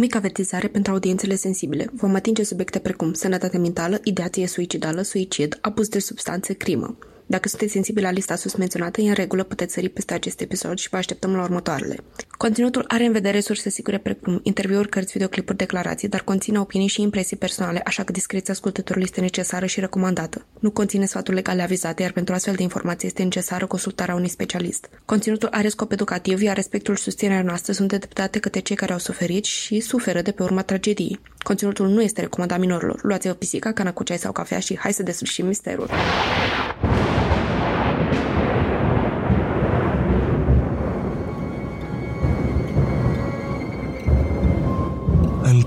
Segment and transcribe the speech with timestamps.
[0.00, 1.86] Mică avertizare pentru audiențele sensibile.
[1.92, 6.96] Vom atinge subiecte precum sănătate mentală, ideație suicidală, suicid, abuz de substanțe, crimă.
[7.26, 10.78] Dacă sunteți sensibili la lista sus menționată, e în regulă, puteți sări peste acest episod
[10.78, 11.96] și vă așteptăm la următoarele.
[12.30, 17.02] Conținutul are în vedere surse sigure precum interviuri, cărți, videoclipuri, declarații, dar conține opinii și
[17.02, 20.46] impresii personale, așa că discreția ascultătorului este necesară și recomandată.
[20.58, 24.88] Nu conține sfaturi legale avizate, iar pentru astfel de informații este necesară consultarea unui specialist.
[25.04, 28.98] Conținutul are scop educativ, iar respectul și susținerea noastră sunt îndreptate către cei care au
[28.98, 31.20] suferit și suferă de pe urma tragediei.
[31.38, 33.00] Conținutul nu este recomandat minorilor.
[33.02, 35.90] Luați-vă pisica, cana cu ceai sau cafea și hai să deslușim misterul.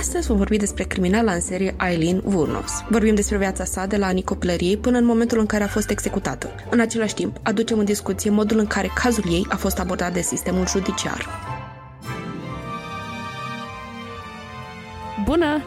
[0.00, 2.84] Astăzi vom vorbi despre criminala în serie Eileen Wurnos.
[2.88, 5.90] Vorbim despre viața sa de la anii copilăriei până în momentul în care a fost
[5.90, 6.50] executată.
[6.70, 10.20] În același timp, aducem în discuție modul în care cazul ei a fost abordat de
[10.20, 11.26] sistemul judiciar.
[15.24, 15.62] Bună!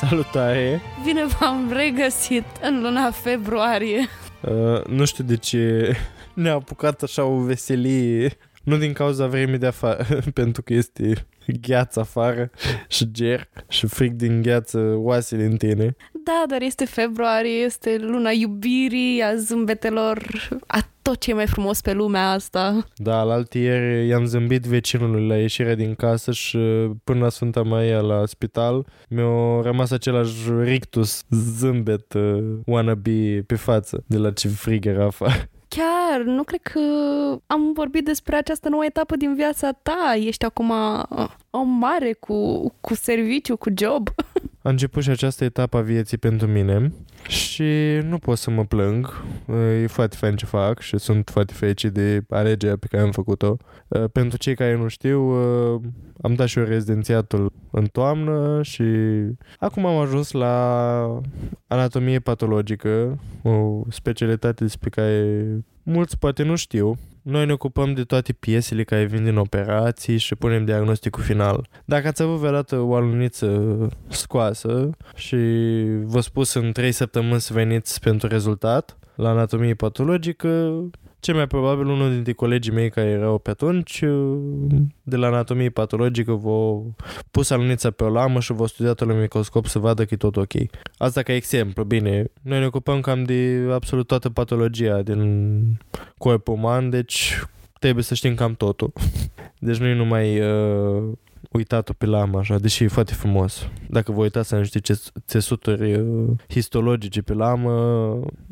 [0.00, 0.80] Salutare!
[1.04, 4.08] Bine v-am regăsit în luna februarie.
[4.40, 5.94] Uh, nu știu de ce
[6.34, 10.06] ne-a apucat așa o veselie, nu din cauza vremii de afară,
[10.40, 11.26] pentru că este
[11.60, 12.50] gheață afară
[12.88, 15.96] și ger și frig din gheață oasele în tine.
[16.24, 21.80] Da, dar este februarie, este luna iubirii, a zâmbetelor, a tot ce e mai frumos
[21.80, 22.86] pe lumea asta.
[22.96, 27.62] Da, la ieri i-am zâmbit vecinului la ieșirea din casă și uh, până la Sfânta
[27.62, 34.48] Maria la spital mi-a rămas același rictus zâmbet uh, wannabe pe față de la ce
[34.48, 35.48] frig era afară.
[35.76, 36.80] Chiar, nu cred că
[37.46, 40.14] am vorbit despre această nouă etapă din viața ta.
[40.16, 44.08] Ești acum uh, o mare cu, cu serviciu, cu job.
[44.62, 46.92] A început și această etapă a vieții pentru mine
[47.28, 49.22] și nu pot să mă plâng.
[49.82, 53.56] E foarte fain ce fac și sunt foarte fericit de alegerea pe care am făcut-o.
[54.12, 55.20] Pentru cei care nu știu,
[56.20, 58.84] am dat și eu rezidențiatul în toamnă și
[59.58, 61.20] acum am ajuns la
[61.66, 65.46] anatomie patologică, o specialitate despre care
[65.82, 66.98] mulți poate nu știu.
[67.30, 71.68] Noi ne ocupăm de toate piesele care vin din operații și punem diagnosticul final.
[71.84, 75.36] Dacă ați avut vreodată o aluniță scoasă și
[76.02, 80.72] vă spus în 3 săptămâni să veniți pentru rezultat la anatomie patologică,
[81.20, 84.04] cel mai probabil unul dintre colegii mei care erau pe atunci
[85.02, 86.82] de la anatomie patologică v-a
[87.30, 90.36] pus alunița pe o lamă și v-a studiat la microscop să vadă că e tot
[90.36, 90.52] ok.
[90.96, 95.62] Asta ca exemplu, bine, noi ne ocupăm cam de absolut toată patologia din
[96.18, 97.44] corpul uman, deci
[97.78, 98.92] trebuie să știm cam totul.
[99.58, 101.12] Deci nu e numai uh,
[101.52, 103.68] uitat-o pe lamă așa, deși e foarte frumos.
[103.88, 104.80] Dacă vă uitați la niște
[105.26, 107.70] țesuturi uh, histologice pe lamă,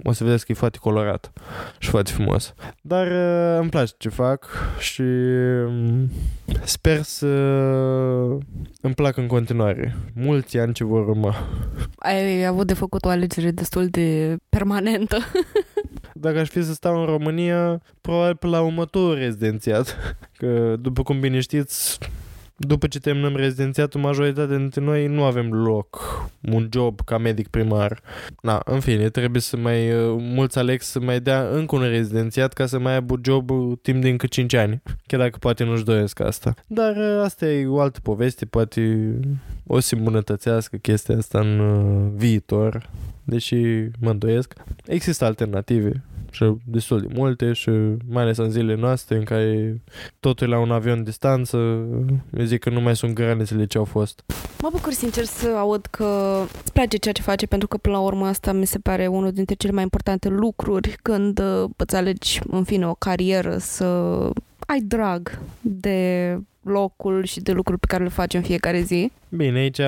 [0.03, 1.33] o să vedeți că e foarte colorat
[1.79, 2.55] și foarte frumos.
[2.81, 4.47] Dar uh, îmi place ce fac
[4.79, 5.03] și
[5.67, 6.11] um,
[6.65, 7.27] sper să
[8.81, 9.97] îmi plac în continuare.
[10.15, 11.35] Mulți ani ce vor urma.
[11.97, 15.19] Ai avut de făcut o alegere destul de permanentă.
[16.13, 19.97] Dacă aș fi să stau în România, probabil pe la următorul rezidențiat.
[20.39, 21.99] Că, după cum bine știți,
[22.61, 25.99] după ce terminăm rezidențiatul, majoritatea dintre noi nu avem loc,
[26.53, 28.01] un job ca medic primar.
[28.43, 32.53] Na, în fine, trebuie să mai, uh, mulți aleg să mai dea încă un rezidențiat
[32.53, 33.51] ca să mai aibă job
[33.83, 34.83] timp de încă 5 ani.
[35.07, 36.55] Chiar dacă poate nu-și doresc asta.
[36.67, 39.13] Dar uh, asta e o altă poveste, poate
[39.67, 42.91] o să îmbunătățească chestia asta în uh, viitor,
[43.25, 43.57] deși
[44.01, 44.53] mă îndoiesc.
[44.87, 47.71] Există alternative și destul de multe și
[48.09, 49.81] mai ales în zilele noastre în care
[50.21, 51.57] totul e la un avion distanță,
[52.39, 54.25] eu zic că nu mai sunt granițele ce au fost.
[54.63, 58.01] Mă bucur sincer să aud că îți place ceea ce face pentru că până la
[58.01, 62.41] urmă asta mi se pare unul dintre cele mai importante lucruri când uh, îți alegi
[62.47, 63.85] în fine o carieră să
[64.67, 66.39] ai drag de
[66.69, 69.11] locul și de lucruri pe care le faci în fiecare zi.
[69.29, 69.81] Bine, aici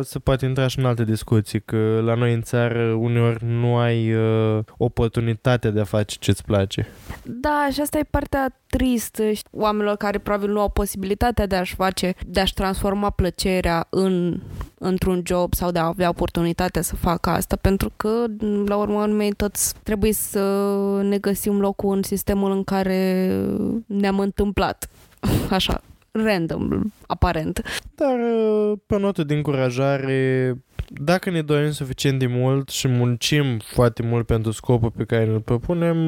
[0.00, 4.14] se poate intra și în alte discuții, că la noi în țară uneori nu ai
[4.14, 6.86] uh, oportunitatea de a face ce-ți place.
[7.24, 9.22] Da, și asta e partea tristă.
[9.50, 14.40] Oamenilor care probabil nu au posibilitatea de a-și face, de a-și transforma plăcerea în,
[14.78, 18.24] într-un job sau de a avea oportunitatea să facă asta, pentru că,
[18.66, 20.40] la urmă urmei, toți trebuie să
[21.02, 23.30] ne găsim locul în sistemul în care
[23.86, 24.88] ne-am întâmplat.
[25.50, 25.80] Așa,
[26.12, 27.62] random, aparent.
[27.94, 30.54] Dar uh, pe notă de încurajare,
[30.88, 35.40] dacă ne dorim suficient de mult și muncim foarte mult pentru scopul pe care îl
[35.40, 35.98] propunem,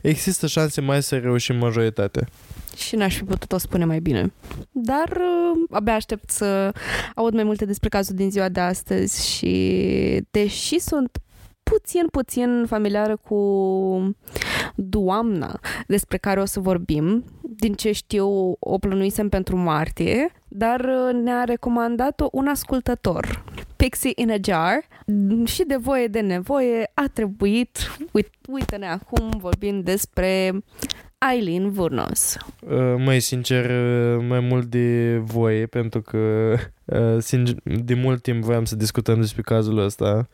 [0.00, 2.28] există șanse mai să reușim majoritatea.
[2.76, 4.32] Și n-aș fi putut o spune mai bine.
[4.70, 6.72] Dar uh, abia aștept să
[7.14, 11.18] aud mai multe despre cazul din ziua de astăzi și deși sunt
[11.62, 14.16] puțin, puțin familiară cu
[14.74, 17.24] doamna despre care o să vorbim.
[17.56, 23.44] Din ce știu, o plănuisem pentru martie, dar uh, ne-a recomandat-o un ascultător.
[23.76, 24.78] Pixie in a Jar
[25.44, 27.78] și de voie de nevoie a trebuit,
[28.12, 30.62] uite, uite-ne acum vorbind despre
[31.18, 32.36] Aileen Vurnos.
[32.60, 36.54] Uh, mai sincer, uh, mai mult de voie, pentru că
[36.84, 40.28] uh, sincer, de mult timp voiam să discutăm despre cazul ăsta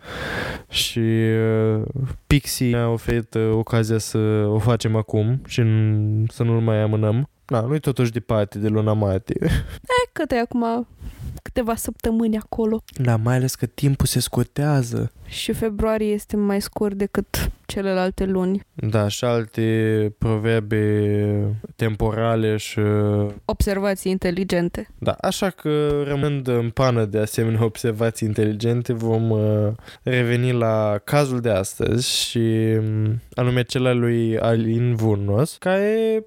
[0.69, 1.09] și
[2.27, 5.62] Pixie a oferit ocazia să o facem acum și
[6.29, 7.29] să nu-l mai amânăm.
[7.47, 9.47] Na, nu-i totuși departe de luna martie.
[9.83, 10.87] E, cât e acum
[11.43, 12.83] câteva săptămâni acolo.
[12.97, 15.12] Da, mai ales că timpul se scotează.
[15.27, 18.61] Și februarie este mai scurt decât celelalte luni.
[18.75, 22.81] Da, și alte proverbe temporale și...
[23.44, 24.89] Observații inteligente.
[24.99, 26.03] Da, așa că
[26.46, 32.38] rămând în pană de asemenea observații inteligente, vom uh, reveni la cazul de astăzi și
[32.79, 36.25] um, anume cel al lui Alin Vurnos, care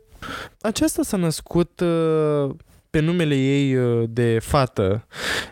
[0.62, 2.50] aceasta s-a născut uh,
[2.90, 5.06] pe numele ei uh, de fată,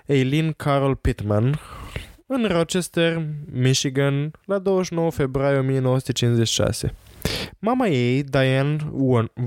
[0.05, 1.59] Eileen Carol Pittman,
[2.25, 6.93] în Rochester, Michigan, la 29 februarie 1956.
[7.59, 8.77] Mama ei, Diane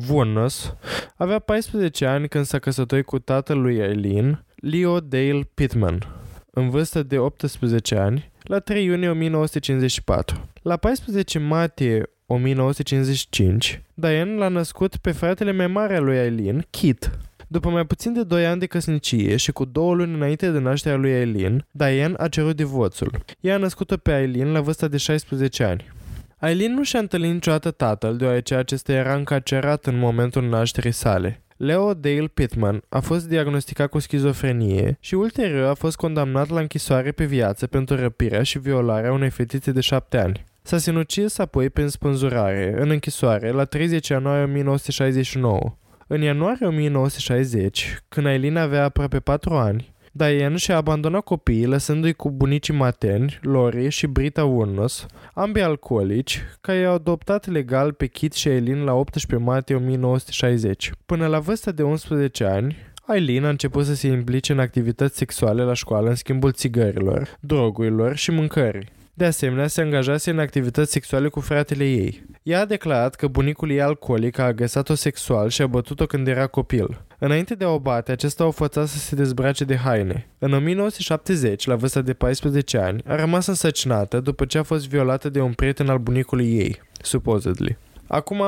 [0.08, 0.75] Warnes,
[1.17, 6.06] avea 14 ani când s-a căsătorit cu tatăl lui Eileen, Leo Dale Pittman,
[6.50, 10.49] în vârstă de 18 ani, la 3 iunie 1954.
[10.62, 17.11] La 14 martie 1955, Diane l-a născut pe fratele mai mare al lui Eileen, Kit,
[17.49, 20.99] după mai puțin de 2 ani de căsnicie și cu două luni înainte de nașterea
[20.99, 23.25] lui Aileen, Diane a cerut divorțul.
[23.41, 25.93] Ea a născut-o pe Aileen la vârsta de 16 ani.
[26.37, 31.43] Aileen nu și-a întâlnit niciodată tatăl, deoarece acesta era încarcerat în momentul nașterii sale.
[31.64, 37.12] Leo Dale Pittman a fost diagnosticat cu schizofrenie și ulterior a fost condamnat la închisoare
[37.12, 40.44] pe viață pentru răpirea și violarea unei fetițe de 7 ani.
[40.62, 45.76] S-a sinucis apoi prin spânzurare, în închisoare, la 30 ianuarie 1969.
[46.06, 52.31] În ianuarie 1960, când Aileen avea aproape 4 ani, Diane și-a abandonat copiii, lăsându-i cu
[52.31, 58.49] bunicii materni, Lori și Brita Wurnos, ambii alcoolici, care i-au adoptat legal pe Kit și
[58.49, 60.91] Aileen la 18 martie 1960.
[61.06, 62.76] Până la vârsta de 11 ani,
[63.06, 68.17] Aileen a început să se implice în activități sexuale la școală în schimbul țigărilor, drogurilor
[68.17, 68.88] și mâncării.
[69.14, 72.25] De asemenea, se angajase în activități sexuale cu fratele ei.
[72.43, 76.47] Ea a declarat că bunicul ei alcoolic a agresat-o sexual și a bătut-o când era
[76.47, 77.05] copil.
[77.19, 80.29] Înainte de a o bate, acesta o făța să se dezbrace de haine.
[80.38, 85.29] În 1970, la vârsta de 14 ani, a rămas însăcinată după ce a fost violată
[85.29, 87.76] de un prieten al bunicului ei, supposedly.
[88.06, 88.43] Acum,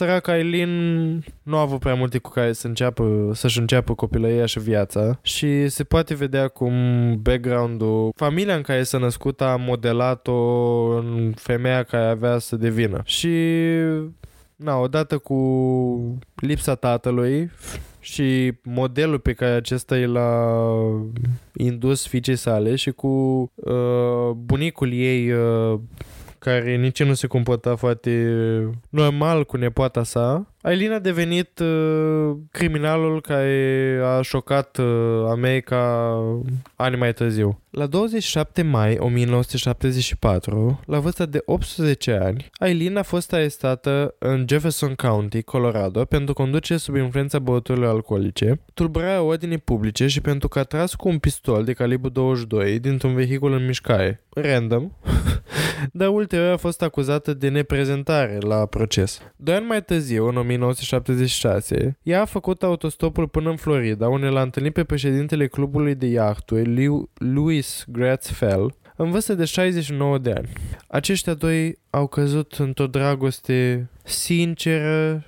[0.00, 0.70] săraca Eileen
[1.42, 5.68] nu a avut prea multe cu care să înceapă, să-și înceapă copilăria și viața și
[5.68, 6.74] se poate vedea cum
[7.22, 10.38] background-ul, familia în care s-a născut a modelat-o
[10.96, 13.02] în femeia care avea să devină.
[13.04, 13.28] Și
[14.56, 15.38] na, odată cu
[16.34, 17.50] lipsa tatălui
[18.00, 20.56] și modelul pe care acesta i l-a
[21.54, 23.08] indus fiicei sale și cu
[23.54, 25.80] uh, bunicul ei uh,
[26.40, 28.10] care nici nu se comporta foarte
[28.88, 36.12] normal cu nepoata sa, Aileen a devenit uh, criminalul care a șocat uh, America
[36.76, 37.60] ani mai târziu.
[37.70, 44.94] La 27 mai 1974, la vârsta de 18 ani, Aileen a fost arestată în Jefferson
[44.94, 50.64] County, Colorado, pentru conducere sub influența băuturilor alcoolice, tulburarea ordinii publice și pentru că a
[50.64, 54.24] tras cu un pistol de calibru 22 dintr-un vehicul în mișcare.
[54.28, 54.90] Random.
[55.92, 59.20] Dar ulterior a fost acuzată de neprezentare la proces.
[59.36, 64.42] Doi ani mai târziu, în 1976, ea a făcut autostopul până în Florida, unde l-a
[64.42, 70.48] întâlnit pe președintele clubului de iahturi, Louis Gratz Fell, în vârstă de 69 de ani.
[70.86, 75.24] Aceștia doi au căzut într-o dragoste sinceră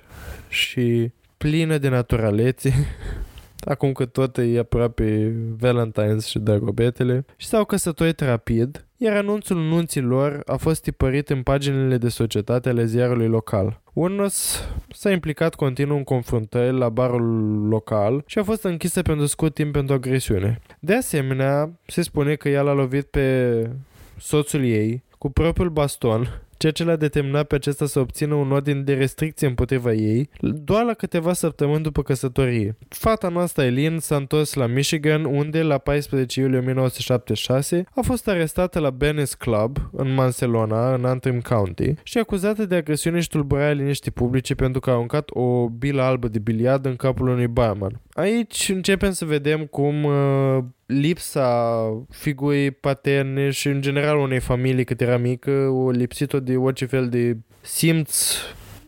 [0.49, 2.73] și plină de naturalețe.
[3.65, 10.01] Acum că tot e aproape Valentine's și Dragobetele și s-au căsătorit rapid, iar anunțul nunții
[10.01, 13.81] lor a fost tipărit în paginile de societate ale ziarului local.
[13.93, 19.53] Urnos s-a implicat continuu în confruntări la barul local și a fost închisă pentru scurt
[19.53, 20.59] timp pentru agresiune.
[20.79, 23.69] De asemenea, se spune că ea l-a lovit pe
[24.17, 28.83] soțul ei cu propriul baston ceea ce l-a determinat pe acesta să obțină un ordin
[28.83, 32.77] de restricție împotriva ei, doar la câteva săptămâni după căsătorie.
[32.87, 38.79] Fata noastră, Eileen, s-a întors la Michigan, unde, la 14 iulie 1976, a fost arestată
[38.79, 43.73] la Bennis Club, în Mancelona, în Antrim County, și acuzată de agresiune și tulburare a
[43.73, 48.01] liniștii publice pentru că a aruncat o bilă albă de biliard în capul unui barman.
[48.13, 55.01] Aici începem să vedem cum uh, lipsa figurii paterne și în general unei familii cât
[55.01, 58.35] era mică o lipsit-o de orice fel de simț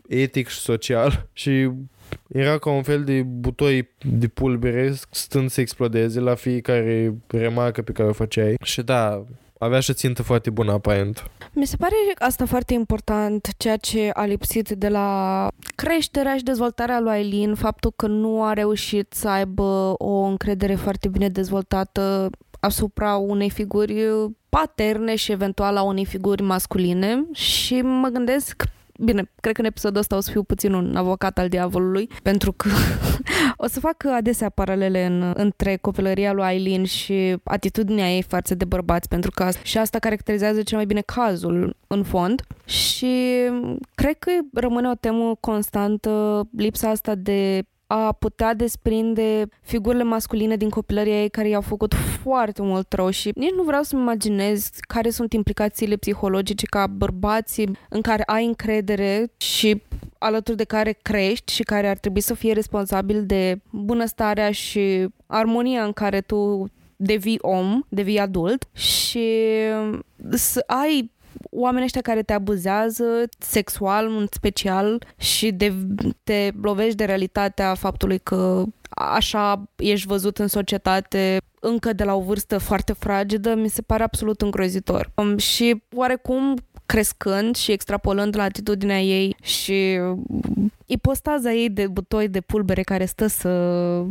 [0.08, 1.70] etic și social și
[2.28, 3.88] era ca un fel de butoi
[4.18, 8.54] de pulbere stând să explodeze la fiecare remarcă pe care o făceai.
[8.62, 9.24] Și da,
[9.58, 11.30] avea și țintă foarte bună aparent.
[11.52, 17.00] Mi se pare asta foarte important, ceea ce a lipsit de la creșterea și dezvoltarea
[17.00, 23.16] lui Aileen, faptul că nu a reușit să aibă o încredere foarte bine dezvoltată asupra
[23.16, 24.08] unei figuri
[24.48, 28.62] paterne și eventual a unei figuri masculine și mă gândesc
[28.98, 32.52] Bine, cred că în episodul ăsta o să fiu puțin un avocat al diavolului, pentru
[32.52, 32.68] că
[33.56, 38.64] o să fac adesea paralele în, între copilăria lui Aileen și atitudinea ei față de
[38.64, 42.42] bărbați, pentru că și asta caracterizează cel mai bine cazul în fond.
[42.64, 43.40] Și
[43.94, 50.68] cred că rămâne o temă constantă lipsa asta de a putea desprinde figurile masculine din
[50.68, 55.10] copilăria ei care i-au făcut foarte mult rău și nici nu vreau să-mi imaginez care
[55.10, 59.82] sunt implicațiile psihologice ca bărbații în care ai încredere și
[60.18, 65.84] alături de care crești și care ar trebui să fie responsabil de bunăstarea și armonia
[65.84, 69.28] în care tu devii om, devii adult și
[70.30, 71.10] să ai
[71.50, 73.04] oamenii ăștia care te abuzează
[73.38, 75.74] sexual în special și de,
[76.22, 82.20] te lovești de realitatea faptului că așa ești văzut în societate încă de la o
[82.20, 85.10] vârstă foarte fragedă, mi se pare absolut îngrozitor.
[85.14, 89.98] Um, și oarecum crescând și extrapolând la atitudinea ei și
[90.86, 94.02] ipostaza ei de butoi de pulbere care stă să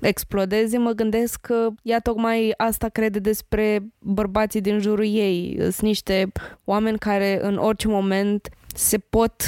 [0.00, 5.56] explodeze, mă gândesc că ea tocmai asta crede despre bărbații din jurul ei.
[5.60, 6.32] Sunt niște
[6.64, 9.42] oameni care în orice moment se pot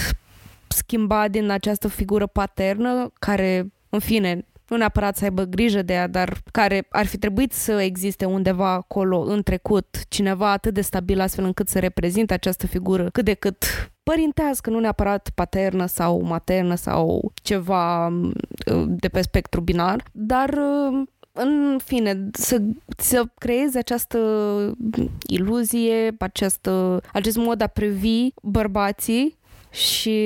[0.68, 6.06] schimba din această figură paternă care, în fine, nu neapărat să aibă grijă de ea,
[6.06, 11.20] dar care ar fi trebuit să existe undeva acolo în trecut cineva atât de stabil
[11.20, 13.64] astfel încât să reprezinte această figură cât de cât
[14.02, 21.06] părintească, nu neapărat paternă sau maternă sau ceva uh, de pe spectru binar, dar uh,
[21.32, 22.62] în fine, să,
[22.96, 24.18] să creezi această
[25.26, 29.36] iluzie, această, acest mod a privi bărbații
[29.76, 30.20] și,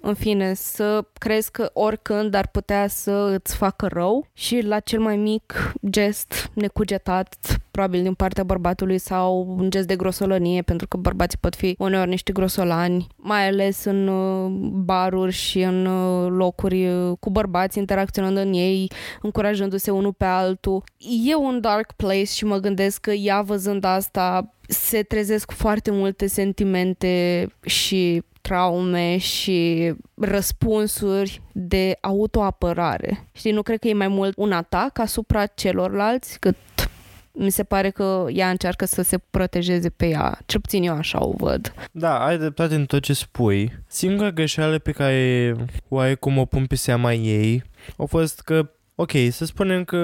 [0.00, 5.00] în fine, să crezi că oricând ar putea să îți facă rău și la cel
[5.00, 10.96] mai mic gest necugetat, probabil din partea bărbatului sau un gest de grosolănie, pentru că
[10.96, 16.88] bărbații pot fi uneori niște grosolani, mai ales în uh, baruri și în uh, locuri
[16.88, 18.90] uh, cu bărbați, interacționând în ei,
[19.22, 20.82] încurajându-se unul pe altul.
[21.24, 26.26] E un dark place și mă gândesc că ea văzând asta se trezesc foarte multe
[26.26, 33.28] sentimente și traume și răspunsuri de autoapărare.
[33.32, 36.56] Știi, nu cred că e mai mult un atac asupra celorlalți cât
[37.32, 40.38] mi se pare că ea încearcă să se protejeze pe ea.
[40.46, 41.74] Cel puțin eu așa o văd.
[41.92, 43.72] Da, ai dreptate în tot ce spui.
[43.86, 45.54] Singura greșeală pe care
[45.88, 47.62] oarecum o pun pe seama ei
[47.96, 49.98] a fost că, ok, să spunem că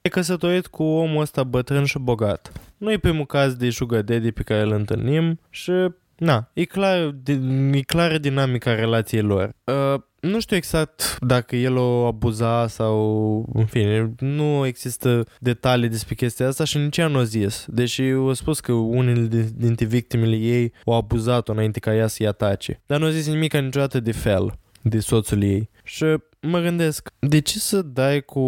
[0.00, 2.52] e căsătorit cu omul ăsta bătrân și bogat.
[2.76, 5.72] Nu e primul caz de sugar daddy pe care îl întâlnim și
[6.16, 7.14] Na, e, clar,
[7.72, 9.54] e clară dinamica relației lor.
[9.64, 16.14] Uh, nu știu exact dacă el o abuza sau, în fine, nu există detalii despre
[16.14, 17.64] chestia asta și nici ea nu a zis.
[17.68, 22.80] Deși au spus că unele dintre victimele ei au abuzat-o înainte ca ea să-i atace.
[22.86, 25.70] Dar nu a zis nimic niciodată de fel de soțul ei.
[25.84, 26.04] Și
[26.40, 28.42] mă gândesc, de ce să dai cu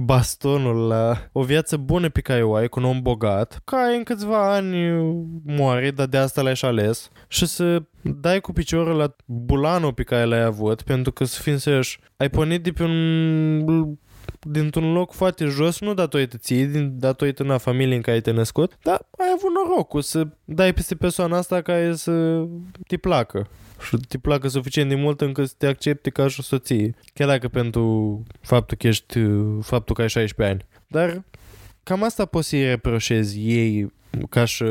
[0.00, 4.02] bastonul la o viață bună pe care o ai cu un om bogat, care în
[4.02, 4.90] câțiva ani
[5.44, 10.02] moare, dar de asta l-ai și ales, și să dai cu piciorul la bulanul pe
[10.02, 13.96] care l-ai avut, pentru că să fim serios, ai pornit de pe un
[14.40, 18.78] dintr-un loc foarte jos, nu datorită ție, din, datorită în familie în care te-ai născut,
[18.82, 22.44] dar ai avut norocul să dai peste persoana asta care să
[22.86, 23.48] te placă
[23.80, 26.94] și te placă suficient de mult încât să te accepte ca și o soție.
[27.14, 29.20] Chiar dacă pentru faptul că ești,
[29.60, 30.66] faptul că ai 16 ani.
[30.86, 31.24] Dar
[31.82, 33.92] cam asta poți să-i reproșezi ei
[34.28, 34.64] ca și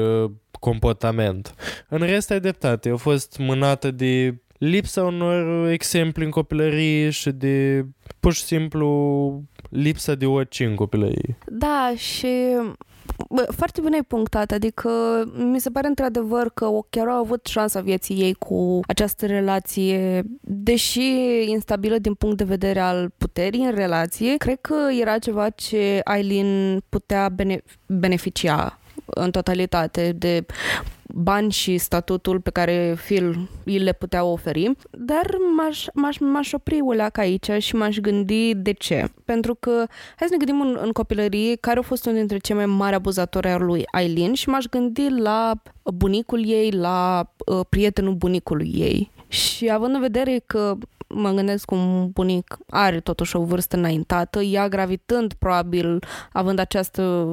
[0.60, 1.54] comportament.
[1.90, 7.86] În rest ai dreptate, au fost mânată de lipsa unor exemple în copilărie și de
[8.20, 11.38] pur și simplu lipsa de orice în copilărie.
[11.46, 12.28] Da, și
[13.30, 14.90] Bă, foarte bine ai punctat, adică
[15.36, 20.24] mi se pare într-adevăr că o chiar a avut șansa vieții ei cu această relație,
[20.42, 21.02] deși
[21.46, 26.84] instabilă din punct de vedere al puterii în relație, cred că era ceva ce Aileen
[26.90, 30.46] putea bene- beneficia în totalitate de
[31.20, 36.80] bani și statutul pe care Phil îi le putea oferi, dar m-aș, m-aș, m-aș opri
[36.80, 39.12] uleac aici și m-aș gândi de ce.
[39.26, 39.72] Pentru că
[40.16, 42.96] hai să ne gândim în, în copilărie care a fost unul dintre cei mai mari
[42.96, 49.12] abuzatori al lui Aileen și m-aș gândi la bunicul ei, la uh, prietenul bunicului ei.
[49.28, 54.42] Și având în vedere că mă gândesc că un bunic are totuși o vârstă înaintată,
[54.42, 57.28] ea gravitând probabil, având această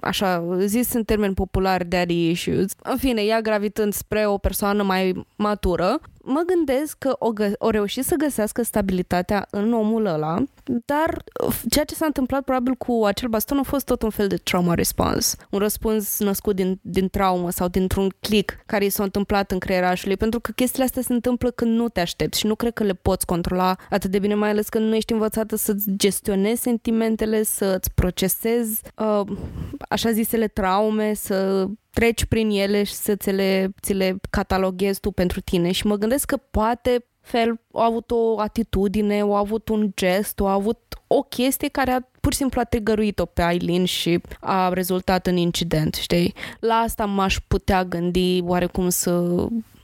[0.00, 2.72] așa zis în termeni populari daddy issues.
[2.82, 7.70] În fine, ea gravitând spre o persoană mai matură, mă gândesc că o, gă- o
[7.70, 11.24] reușit să găsească stabilitatea în omul ăla, dar
[11.70, 14.74] ceea ce s-a întâmplat probabil cu acel baston a fost tot un fel de trauma
[14.74, 15.36] response.
[15.50, 20.16] Un răspuns născut din, din traumă sau dintr-un click care i s-a întâmplat în creierașului,
[20.16, 22.94] pentru că chestiile astea se întâmplă când nu te aștepți și nu cred că le
[22.94, 27.90] poți controla atât de bine, mai ales când nu ești învățată să-ți gestionezi sentimentele, să-ți
[27.94, 29.26] procesezi uh,
[29.88, 31.66] așa zisele traume, să
[31.98, 35.96] treci prin ele și să ți le, ți le cataloghezi tu pentru tine și mă
[35.96, 41.22] gândesc că poate fel au avut o atitudine, au avut un gest, au avut o
[41.22, 45.94] chestie care a pur și simplu a trigăruit-o pe Aileen și a rezultat în incident,
[45.94, 46.34] știi?
[46.60, 49.10] La asta m-aș putea gândi oarecum să,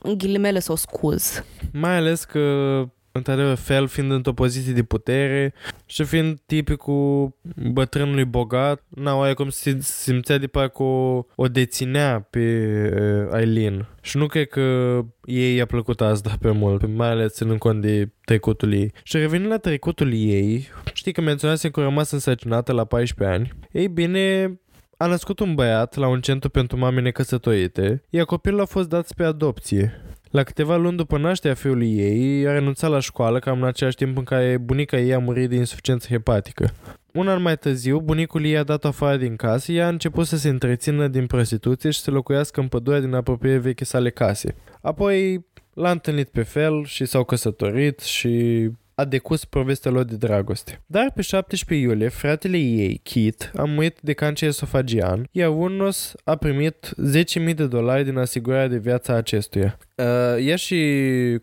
[0.01, 1.43] în ghilimele, să o scuz.
[1.71, 2.39] Mai ales că
[3.17, 5.53] într-adevăr, fel fiind într-o poziție de putere
[5.85, 7.35] și fiind tipicul
[7.71, 12.39] bătrânului bogat, na, cum se simțea de parcă o, o deținea pe
[13.27, 13.87] uh, Aileen.
[14.01, 18.09] Și nu cred că ei i-a plăcut asta pe mult, mai ales ținând cont de
[18.25, 18.91] trecutul ei.
[19.03, 23.51] Și revenind la trecutul ei, știi că menționase că a rămas însăcinată la 14 ani.
[23.71, 24.59] Ei bine,
[24.97, 29.13] a născut un băiat la un centru pentru mame necăsătorite, iar copilul a fost dat
[29.13, 30.01] pe adopție.
[30.35, 34.17] La câteva luni după nașterea fiului ei, a renunțat la școală cam în același timp
[34.17, 36.73] în care bunica ei a murit de insuficiență hepatică.
[37.13, 40.37] Un an mai târziu, bunicul ei a dat afară din casă, ea a început să
[40.37, 44.55] se întrețină din prostituție și să locuiască în pădurea din apropiere veche sale case.
[44.81, 50.81] Apoi l-a întâlnit pe fel și s-au căsătorit și a decus povestea lor de dragoste.
[50.85, 56.35] Dar pe 17 iulie, fratele ei, Kit, a murit de cancer esofagian, iar Urnos a
[56.35, 56.93] primit
[57.47, 59.77] 10.000 de dolari din asigurarea de viață a acestuia.
[59.97, 60.79] Uh, ea și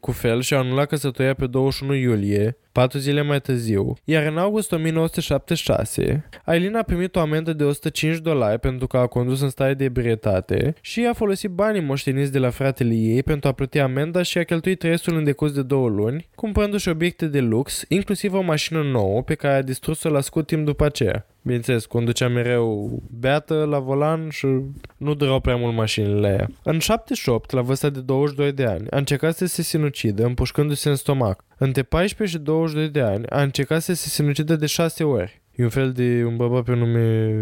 [0.01, 4.73] cu fel și-a anulat căsătoria pe 21 iulie, patru zile mai târziu, iar în august
[4.73, 9.75] 1976, Aileen a primit o amendă de 105 dolari pentru că a condus în stare
[9.75, 14.23] de ebrietate și a folosit banii moșteniți de la fratele ei pentru a plăti amenda
[14.23, 18.41] și a cheltuit restul în decurs de două luni, cumpărându-și obiecte de lux, inclusiv o
[18.41, 21.27] mașină nouă pe care a distrus-o la scurt timp după aceea.
[21.43, 24.47] Bineînțeles, conducea mereu beată la volan și
[24.97, 26.49] nu durau prea mult mașinile aia.
[26.63, 30.97] În 78, la vârsta de 22 de ani, a încercat să se sinucidă împușcându-se în
[30.97, 31.45] stomac.
[31.59, 35.41] Între 14 și 22 de ani a încercat să se sinucidă de 6 ori.
[35.57, 37.37] E un fel de un bărbat pe nume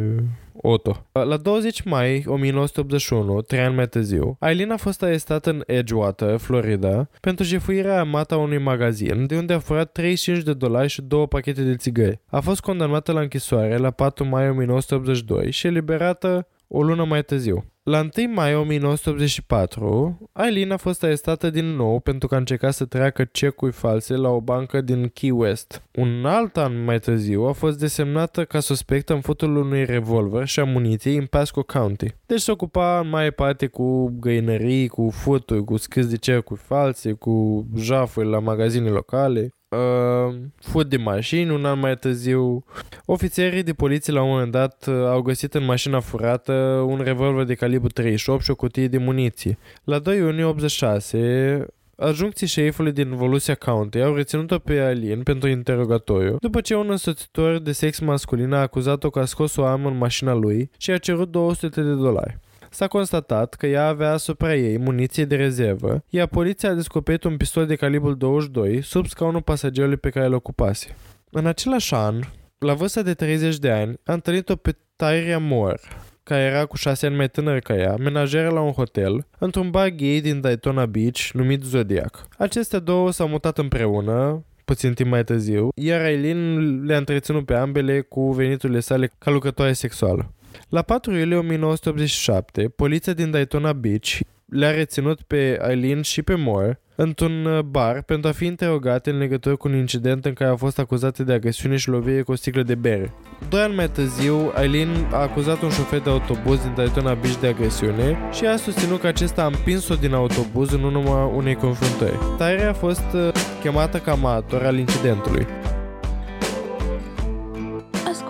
[0.63, 1.07] Otto.
[1.13, 7.09] La 20 mai 1981, trei ani mai târziu, Aileen a fost arestată în Edgewater, Florida,
[7.21, 11.27] pentru jefuirea armată a unui magazin, de unde a furat 35 de dolari și două
[11.27, 12.21] pachete de țigări.
[12.27, 17.65] A fost condamnată la închisoare la 4 mai 1982 și eliberată o lună mai târziu.
[17.91, 22.85] La 1 mai 1984, Aileen a fost arestată din nou pentru că a încercat să
[22.85, 25.83] treacă cecuri false la o bancă din Key West.
[25.95, 30.61] Un alt an mai târziu a fost desemnată ca suspectă în futul unui revolver și
[30.61, 32.15] a muniției în Pasco County.
[32.27, 37.13] Deci se ocupa în mai parte cu găinării, cu futuri, cu scris de cercuri false,
[37.13, 42.65] cu jafuri la magazine locale uh, fut de mașini, un an mai târziu.
[43.05, 46.53] Ofițerii de poliție la un moment dat uh, au găsit în mașina furată
[46.87, 49.59] un revolver de calibru 38 și o cutie de muniție.
[49.85, 56.37] La 2 iunie 86, Adjuncții șerifului din Volusia County au reținut-o pe Alien pentru interogatoriu,
[56.41, 59.97] după ce un însoțitor de sex masculin a acuzat-o că a scos o armă în
[59.97, 62.39] mașina lui și a cerut 200 de dolari
[62.71, 67.37] s-a constatat că ea avea asupra ei muniție de rezervă, iar poliția a descoperit un
[67.37, 70.97] pistol de calibru 22 sub scaunul pasagerului pe care îl ocupase.
[71.31, 72.21] În același an,
[72.59, 75.81] la vârsta de 30 de ani, a întâlnit-o pe Tyria Moore,
[76.23, 79.89] care era cu 6 ani mai tânăr ca ea, menajeră la un hotel, într-un bar
[79.89, 82.27] gay din Daytona Beach numit Zodiac.
[82.39, 88.01] Acestea două s-au mutat împreună, puțin timp mai târziu, iar Aileen le-a întreținut pe ambele
[88.01, 90.33] cu veniturile sale ca lucrătoare sexuală.
[90.69, 96.81] La 4 iulie 1987, poliția din Daytona Beach le-a reținut pe Eileen și pe Moore
[96.95, 100.57] într-un uh, bar pentru a fi interogate în legătură cu un incident în care au
[100.57, 103.15] fost acuzate de agresiune și lovire cu o sticlă de bere.
[103.49, 107.47] Doi ani mai târziu, Eileen a acuzat un șofer de autobuz din Daytona Beach de
[107.47, 112.19] agresiune și a susținut că acesta a împins-o din autobuz în urma unei confruntări.
[112.37, 113.31] Tyre a fost uh,
[113.63, 115.47] chemată ca martor al incidentului.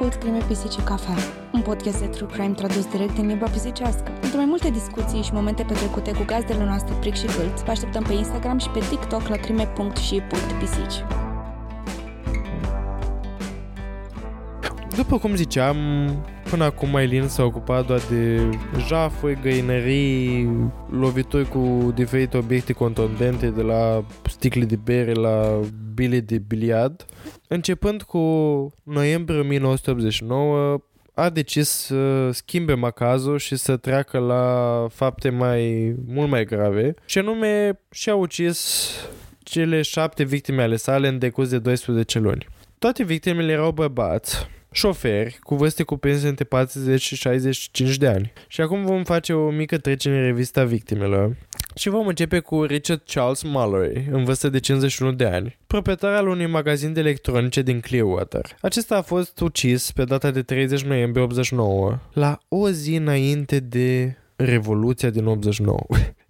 [0.00, 1.14] Ascult Crime Pisice Cafea,
[1.52, 4.10] un podcast de true crime tradus direct din limba pisicească.
[4.20, 8.02] Pentru mai multe discuții și momente petrecute cu gazdele noastre Pric și Gâlț, vă așteptăm
[8.02, 11.04] pe Instagram și pe TikTok la crime.și.pisici.
[14.96, 15.76] După cum ziceam,
[16.50, 18.40] până acum Eileen s-a ocupat doar de
[18.86, 20.48] jafuri, găinării,
[20.90, 25.60] lovituri cu diferite obiecte contundente, de la sticle de bere la
[25.94, 27.06] bile de biliard.
[27.48, 28.18] Începând cu
[28.82, 30.80] noiembrie 1989,
[31.14, 37.18] a decis să schimbe macazul și să treacă la fapte mai mult mai grave și
[37.18, 38.90] anume și-a ucis
[39.38, 42.46] cele șapte victime ale sale în decurs de 12 luni.
[42.78, 48.32] Toate victimele erau bărbați, șoferi cu vârste cuprinse între 40 și 65 de ani.
[48.48, 51.36] Și acum vom face o mică trecere în revista victimelor.
[51.74, 56.28] Și vom începe cu Richard Charles Mallory, în vârstă de 51 de ani, proprietar al
[56.28, 58.56] unui magazin de electronice din Clearwater.
[58.60, 64.14] Acesta a fost ucis pe data de 30 noiembrie 89, la o zi înainte de
[64.36, 65.78] Revoluția din 89.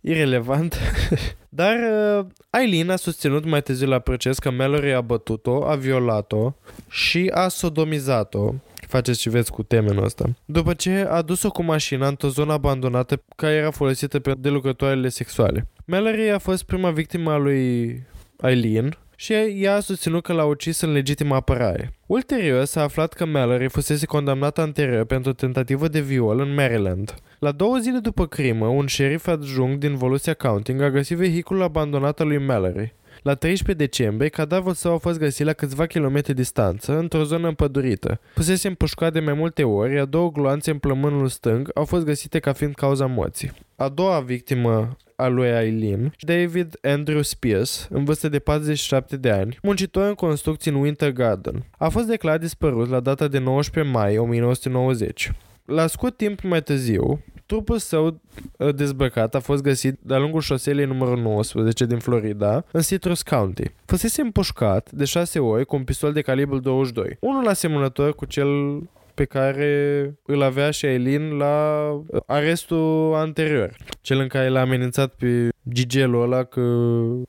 [0.00, 0.78] Irelevant.
[1.48, 1.76] Dar
[2.18, 6.52] uh, Eileen a susținut mai târziu la proces că Mallory a bătut-o, a violat-o
[6.88, 8.52] și a sodomizat-o
[8.90, 10.24] faceți și veți cu temenul ăsta.
[10.44, 15.68] După ce a dus-o cu mașina într-o zonă abandonată care era folosită de lucrătoarele sexuale.
[15.84, 18.02] Mallory a fost prima victimă a lui
[18.42, 21.92] Eileen și ea a susținut că l-a ucis în legitimă apărare.
[22.06, 27.14] Ulterior s-a aflat că Mallory fusese condamnată anterior pentru o tentativă de viol în Maryland.
[27.38, 32.20] La două zile după crimă, un șerif adjunct din Volusia County a găsit vehiculul abandonat
[32.20, 32.94] al lui Mallory.
[33.22, 38.20] La 13 decembrie, cadavrul său a fost găsit la câțiva kilometri distanță, într-o zonă împădurită.
[38.35, 42.38] Fusese împușcat de mai multe ori, iar două gloanțe în plămânul stâng au fost găsite
[42.38, 43.52] ca fiind cauza morții.
[43.76, 49.59] A doua victimă a lui Eileen, David Andrew Spears, în vârstă de 47 de ani,
[49.62, 51.64] muncitor în construcții în Winter Garden.
[51.78, 55.33] A fost declarat dispărut la data de 19 mai 1990.
[55.64, 58.20] La scurt timp mai târziu, trupul său
[58.56, 63.64] uh, dezbrăcat a fost găsit de-a lungul șoselei numărul 19 din Florida, în Citrus County.
[63.85, 68.80] Fusese împușcat de șase ori cu un pistol de calibru 22, unul asemănător cu cel
[69.20, 73.76] pe care îl avea și Eileen la uh, arestul anterior.
[74.00, 76.62] Cel în care l-a amenințat pe Gigelul ăla că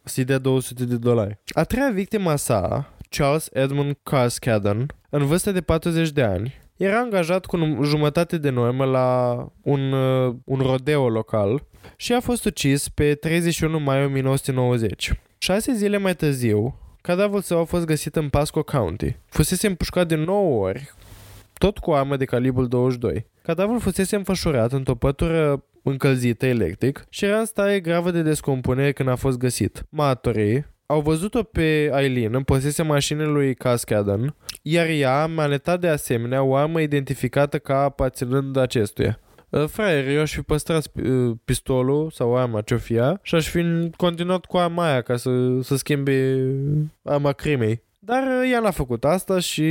[0.04, 1.40] să dea 200 de dolari.
[1.54, 7.46] A treia victima sa, Charles Edmund Carscadden, în vârstă de 40 de ani, era angajat
[7.46, 11.64] cu jumătate de normă la un, uh, un rodeo local
[11.96, 15.14] și a fost ucis pe 31 mai 1990.
[15.38, 19.18] Șase zile mai târziu, cadavrul său a fost găsit în Pasco County.
[19.30, 20.94] Fusese împușcat de 9 ori,
[21.62, 23.26] tot cu armă de calibru 22.
[23.42, 29.10] Cadavrul fusese înfășurat într-o pătură încălzită electric și era în stare gravă de descompunere când
[29.10, 29.84] a fost găsit.
[29.90, 35.88] Matorii au văzut-o pe Eileen în posesia mașinii lui Cascaden, iar ea a manetat de
[35.88, 39.20] asemenea o armă identificată ca aparținând acestuia.
[39.50, 43.90] Uh, fraier, eu aș fi păstrat uh, pistolul sau arma ce-o fie și aș fi
[43.98, 46.46] continuat cu arma aia ca să, să schimbe
[47.04, 47.84] arma crimei.
[48.00, 49.64] Dar uh, ea n-a făcut asta și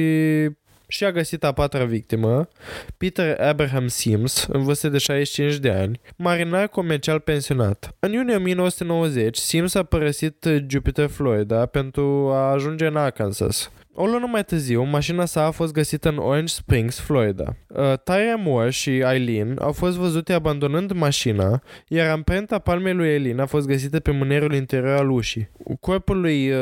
[0.91, 2.49] și a găsit a patra victimă,
[2.97, 7.95] Peter Abraham Sims, în vârstă de 65 de ani, marinar comercial pensionat.
[7.99, 13.71] În iunie 1990, Sims a părăsit Jupiter, Florida, pentru a ajunge în Arkansas.
[13.95, 17.57] O lună mai târziu, mașina sa a fost găsită în Orange Springs, Florida.
[17.69, 23.41] Uh, Tyra Moore și Eileen au fost văzute abandonând mașina, iar amprenta palmei lui Eileen
[23.41, 25.51] a fost găsită pe mânerul interior al ușii.
[25.81, 26.59] Corpul lui uh,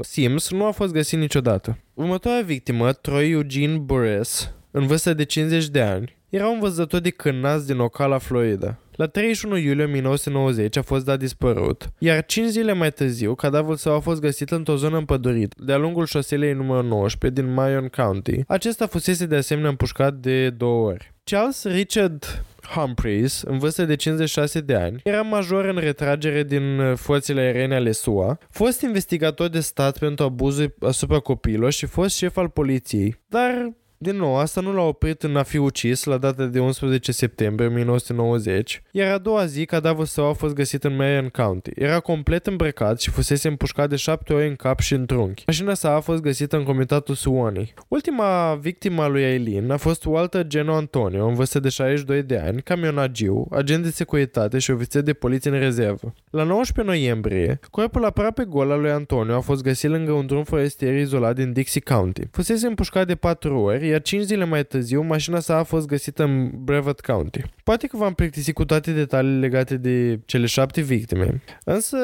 [0.00, 1.78] Sims nu a fost găsit niciodată.
[1.94, 7.10] Următoarea victimă, Troy Eugene Buress, în vârstă de 50 de ani, era un văzător de
[7.10, 8.78] cârnați din Ocala, Florida.
[8.92, 13.94] La 31 iulie 1990 a fost dat dispărut, iar 5 zile mai târziu, cadavrul său
[13.94, 18.40] a fost găsit într-o zonă împădurită, de-a lungul șoselei numărul 19 din Marion County.
[18.46, 21.12] Acesta fusese de asemenea împușcat de două ori.
[21.24, 27.40] Charles Richard Humphreys, în vârstă de 56 de ani, era major în retragere din forțele
[27.40, 32.48] aeriene ale SUA, fost investigator de stat pentru abuzuri asupra copiilor și fost șef al
[32.48, 33.16] poliției.
[33.26, 33.72] Dar
[34.02, 37.68] Din nou, asta nu l-a oprit în a fi ucis la data de 11 septembrie
[37.68, 41.70] 1990, iar a doua zi cadavul său a fost găsit în Marion County.
[41.74, 45.42] Era complet îmbrăcat și fusese împușcat de șapte ori în cap și în trunchi.
[45.46, 47.74] Mașina sa a fost găsită în comitatul Suoni.
[47.88, 52.38] Ultima victimă a lui Aileen a fost Walter Geno Antonio, în vârstă de 62 de
[52.38, 56.14] ani, camionagiu, agent de securitate și ofițer de poliție în rezervă.
[56.30, 60.44] La 19 noiembrie, corpul aproape gol al lui Antonio a fost găsit lângă un drum
[60.44, 62.22] forestier izolat din Dixie County.
[62.30, 66.22] Fusese împușcat de patru ori, iar cinci zile mai târziu, mașina sa a fost găsită
[66.22, 67.42] în Brevet County.
[67.64, 71.96] Poate că v-am plictisit cu toate detaliile legate de cele șapte victime, însă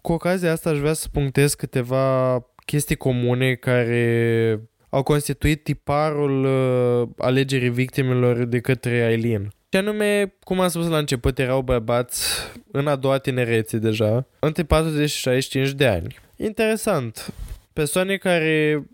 [0.00, 7.08] cu ocazia asta aș vrea să punctez câteva chestii comune care au constituit tiparul uh,
[7.18, 9.52] alegerii victimelor de către Aileen.
[9.72, 12.28] Și anume, cum am spus la început, erau bărbați
[12.70, 16.16] în a doua tinerețe deja, între 40 și 65 de ani.
[16.36, 17.32] Interesant.
[17.72, 18.84] Persoane care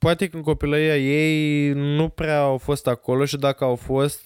[0.00, 4.20] poate că în copilăria ei nu prea au fost acolo și dacă au fost,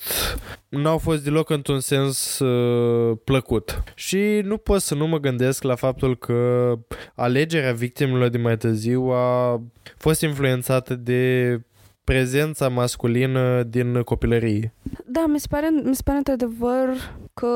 [0.69, 3.83] nu au fost deloc într-un sens uh, plăcut.
[3.95, 6.73] Și nu pot să nu mă gândesc la faptul că
[7.15, 9.61] alegerea victimelor de mai târziu a
[9.97, 11.61] fost influențată de
[12.05, 14.75] prezența masculină din copilărie.
[15.05, 16.89] Da, mi se pare, mi se pare într-adevăr
[17.35, 17.49] că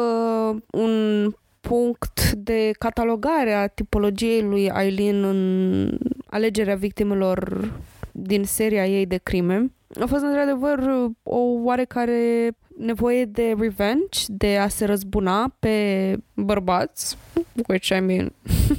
[0.70, 1.26] un
[1.60, 7.70] punct de catalogare a tipologiei lui Aileen în alegerea victimelor
[8.12, 10.78] din seria ei de crime a fost într-adevăr
[11.22, 17.16] o oarecare nevoie de revenge, de a se răzbuna pe bărbați,
[17.68, 18.32] which I mean,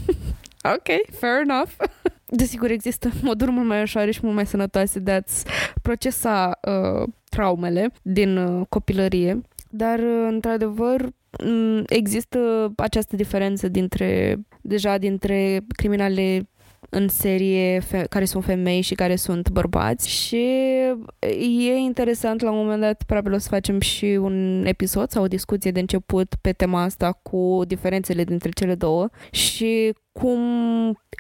[0.75, 1.71] ok, fair enough.
[2.31, 5.45] Desigur, există moduri mult mai ușoare și mult mai sănătoase de a-ți
[5.81, 11.09] procesa uh, traumele din uh, copilărie, dar, uh, într-adevăr,
[11.45, 16.48] mm, există această diferență dintre, deja dintre criminale
[16.89, 20.45] în serie fe- care sunt femei și care sunt bărbați și
[21.69, 25.27] e interesant la un moment dat probabil o să facem și un episod sau o
[25.27, 30.41] discuție de început pe tema asta cu diferențele dintre cele două și cum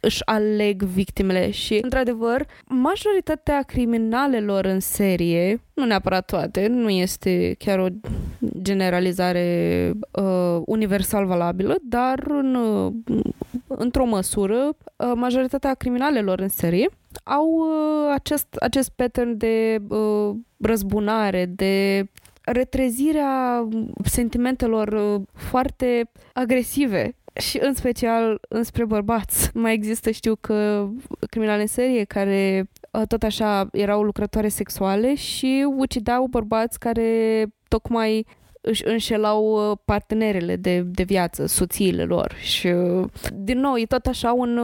[0.01, 7.79] își aleg victimele și, într-adevăr, majoritatea criminalelor în serie, nu neapărat toate, nu este chiar
[7.79, 7.87] o
[8.61, 12.93] generalizare uh, universal valabilă, dar în, uh,
[13.67, 14.55] într-o măsură,
[14.95, 16.89] uh, majoritatea criminalelor în serie
[17.23, 22.05] au uh, acest, acest pattern de uh, răzbunare, de
[22.51, 23.67] retrezirea
[24.03, 29.49] sentimentelor uh, foarte agresive și în special înspre bărbați.
[29.53, 30.87] Mai există, știu că
[31.29, 38.25] criminale în serie care uh, tot așa erau lucrătoare sexuale și ucideau bărbați care tocmai
[38.61, 42.33] își înșelau uh, partenerele de, de viață, soțiile lor.
[42.41, 44.57] Și, uh, din nou, e tot așa un,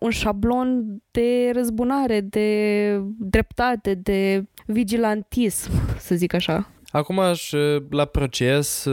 [0.00, 6.70] un șablon de răzbunare, de dreptate, de vigilantism, să zic așa.
[6.90, 7.52] Acum, aș,
[7.90, 8.86] la proces,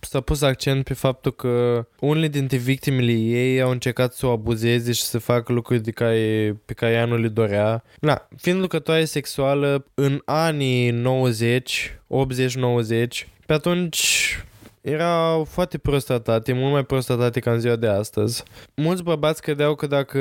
[0.00, 4.92] s-a pus accent pe faptul că unele dintre victimele ei au încercat să o abuzeze
[4.92, 7.84] și să facă lucruri de care, pe care ea nu le dorea.
[8.00, 14.36] Na, fiind lucrătoare sexuală în anii 90, 80-90, pe atunci
[14.80, 18.42] erau foarte prost tratate, mult mai prost tratate ca în ziua de astăzi.
[18.74, 20.18] Mulți bărbați credeau că dacă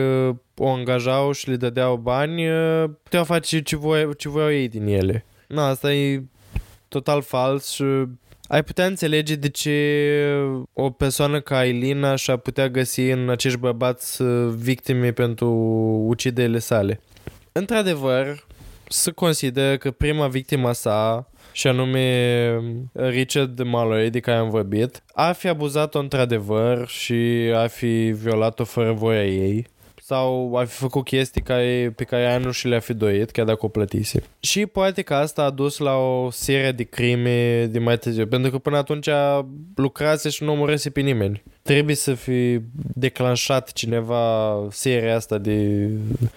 [0.55, 2.43] o angajau și le dădeau bani,
[3.03, 5.25] puteau face ce, voie, ce voiau ei din ele.
[5.47, 6.23] Na, asta e
[6.87, 7.83] total fals și
[8.49, 9.75] ai putea înțelege de ce
[10.73, 15.49] o persoană ca Elina și-a putea găsi în acești bărbați uh, victime pentru
[16.07, 16.99] uciderile sale.
[17.51, 18.45] Într-adevăr,
[18.87, 22.59] să consider că prima victima sa, și anume
[22.93, 28.91] Richard Malloy, de care am vorbit, ar fi abuzat-o într-adevăr și ar fi violat-o fără
[28.91, 29.67] voia ei
[30.09, 33.45] sau ar fi făcut chestii care, pe care ea nu și le-a fi doit, chiar
[33.45, 34.23] dacă o plătise.
[34.39, 38.51] Și poate că asta a dus la o serie de crime de mai târziu, pentru
[38.51, 39.09] că până atunci
[39.75, 41.43] lucrase și nu omorese pe nimeni.
[41.61, 42.59] Trebuie să fi
[42.93, 45.89] declanșat cineva seria asta de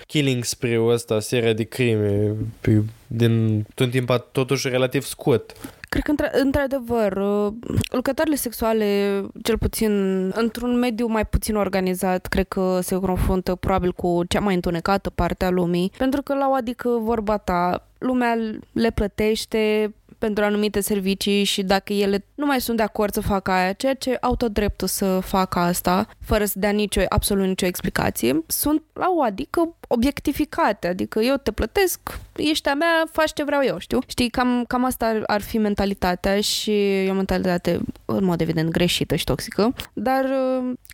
[0.07, 5.57] killing spree-ul ăsta, seria de crime pe, din un timp totuși relativ scurt.
[5.93, 7.53] Cred că, într-adevăr, uh,
[7.91, 9.93] lucrătoarele sexuale, cel puțin
[10.35, 15.45] într-un mediu mai puțin organizat, cred că se confruntă probabil cu cea mai întunecată parte
[15.45, 18.37] a lumii, pentru că la o adică vorba ta, lumea
[18.73, 23.51] le plătește, pentru anumite servicii și dacă ele nu mai sunt de acord să facă
[23.51, 27.67] aia, ceea ce au tot dreptul să facă asta, fără să dea nicio, absolut nicio
[27.67, 32.01] explicație, sunt la o adică obiectificate, adică eu te plătesc,
[32.37, 33.99] ești a mea, faci ce vreau eu, știu?
[34.07, 36.71] Știi, cam, cam asta ar, ar fi mentalitatea și
[37.05, 40.25] e o mentalitate în mod evident greșită și toxică, dar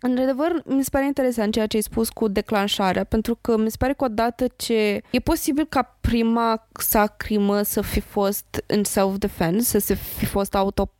[0.01, 3.71] în adevăr mi se pare interesant ceea ce ai spus cu declanșarea, pentru că mi
[3.71, 8.83] se pare că odată ce e posibil ca prima sa crimă să fi fost în
[8.83, 10.55] self-defense, să fi fost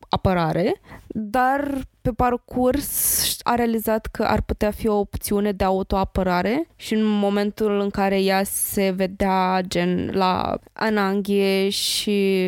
[0.10, 6.93] autoapărare, dar pe parcurs a realizat că ar putea fi o opțiune de autoapărare și
[6.93, 12.48] în momentul în care ea se vedea gen la ananghie și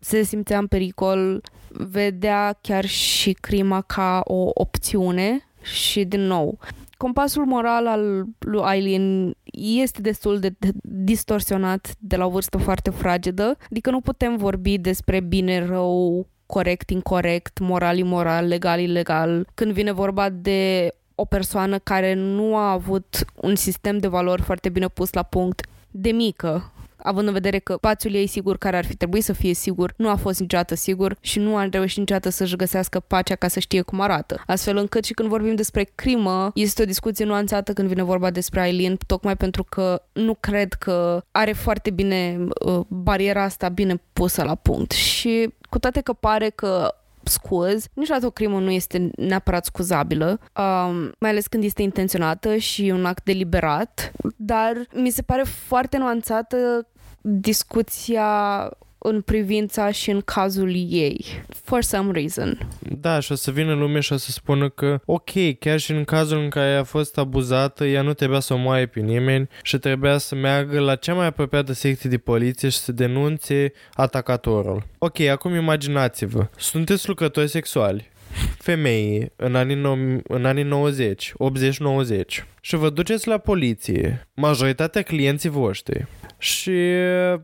[0.00, 6.58] se simțea în pericol, vedea chiar și crima ca o opțiune și din nou.
[6.96, 13.56] Compasul moral al lui Aileen este destul de distorsionat de la o vârstă foarte fragedă,
[13.70, 19.92] adică nu putem vorbi despre bine, rău, corect, incorrect, moral, imoral, legal, ilegal, când vine
[19.92, 25.12] vorba de o persoană care nu a avut un sistem de valori foarte bine pus
[25.12, 29.24] la punct de mică, având în vedere că spațiul ei sigur care ar fi trebuit
[29.24, 33.00] să fie sigur nu a fost niciodată sigur și nu a reușit niciodată să-și găsească
[33.00, 34.42] pacea ca să știe cum arată.
[34.46, 38.60] Astfel încât și când vorbim despre crimă, este o discuție nuanțată când vine vorba despre
[38.60, 44.42] Aileen, tocmai pentru că nu cred că are foarte bine uh, bariera asta bine pusă
[44.42, 44.90] la punct.
[44.90, 46.94] Și cu toate că pare că
[47.28, 47.86] scuz.
[47.94, 53.04] Niciodată o crimă nu este neapărat scuzabilă, um, mai ales când este intenționată și un
[53.04, 56.86] act deliberat, dar mi se pare foarte nuanțată
[57.20, 61.24] discuția în privința și în cazul ei.
[61.64, 62.68] For some reason.
[63.00, 66.04] Da, și o să vină lume și o să spună că ok, chiar și în
[66.04, 69.78] cazul în care a fost abuzată, ea nu trebuia să o moaie pe nimeni și
[69.78, 74.86] trebuia să meargă la cea mai apropiată secție de poliție și să denunțe atacatorul.
[74.98, 78.10] Ok, acum imaginați-vă, sunteți lucrători sexuali,
[78.58, 85.48] femei în anii, no- în anii 90, 80-90 și vă duceți la poliție, majoritatea clienții
[85.48, 86.06] voștri
[86.38, 86.70] și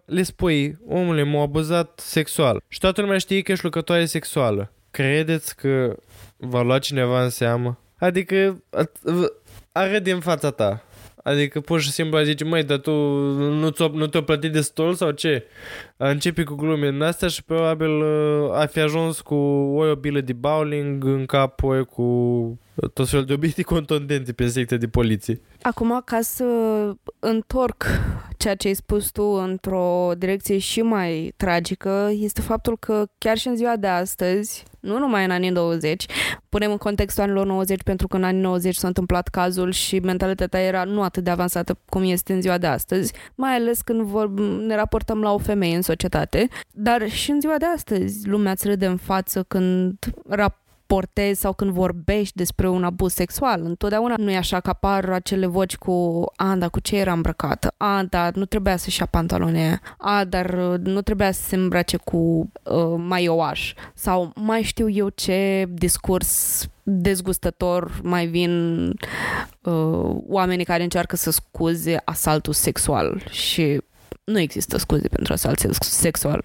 [0.05, 4.73] le spui, omule, m-au abuzat sexual și toată lumea știe că ești lucrătoare sexuală.
[4.91, 5.97] Credeți că
[6.37, 7.79] va lua cineva în seamă?
[7.99, 8.63] Adică
[9.73, 10.85] are din fața ta.
[11.25, 12.93] Adică pur și simplu zice, măi, dar tu
[13.35, 15.45] nu, ți-o, nu te-o plătit destul sau ce?
[15.97, 20.33] Începe cu glume în astea și probabil uh, a fi ajuns cu o bilă de
[20.33, 22.59] bowling în cap, o cu
[22.93, 25.41] tot felul de obiecte contundente pe secția de poliție.
[25.63, 26.45] Acum, ca să
[27.19, 27.85] întorc
[28.37, 33.49] ceea ce ai spus tu într-o direcție și mai tragică, este faptul că chiar și
[33.49, 36.07] în ziua de astăzi, nu numai în anii 90,
[36.49, 40.61] punem în contextul anilor 90 pentru că în anii 90 s-a întâmplat cazul și mentalitatea
[40.61, 44.31] era nu atât de avansată cum este în ziua de astăzi, mai ales când vor,
[44.67, 48.67] ne raportăm la o femeie în societate, dar și în ziua de astăzi lumea îți
[48.67, 53.61] râde în față când rap portezi sau când vorbești despre un abuz sexual.
[53.65, 57.75] Întotdeauna nu e așa că apar acele voci cu a, dar cu ce era îmbrăcată?
[57.77, 61.97] A, dar nu trebuia să-și ia pantalone A, dar uh, nu trebuia să se îmbrace
[61.97, 63.75] cu uh, maioaș.
[63.95, 68.87] Sau mai știu eu ce discurs dezgustător mai vin
[69.63, 73.81] uh, oamenii care încearcă să scuze asaltul sexual și
[74.25, 76.45] nu există scuze pentru asalt sexual.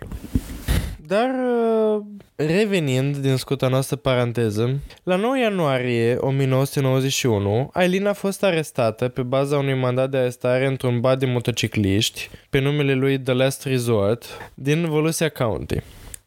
[1.10, 2.02] Dar uh,
[2.36, 9.58] revenind din scuta noastră paranteză, la 9 ianuarie 1991, Aileen a fost arestată pe baza
[9.58, 14.86] unui mandat de arestare într-un bar de motocicliști pe numele lui The Last Resort din
[14.86, 15.78] Volusia County.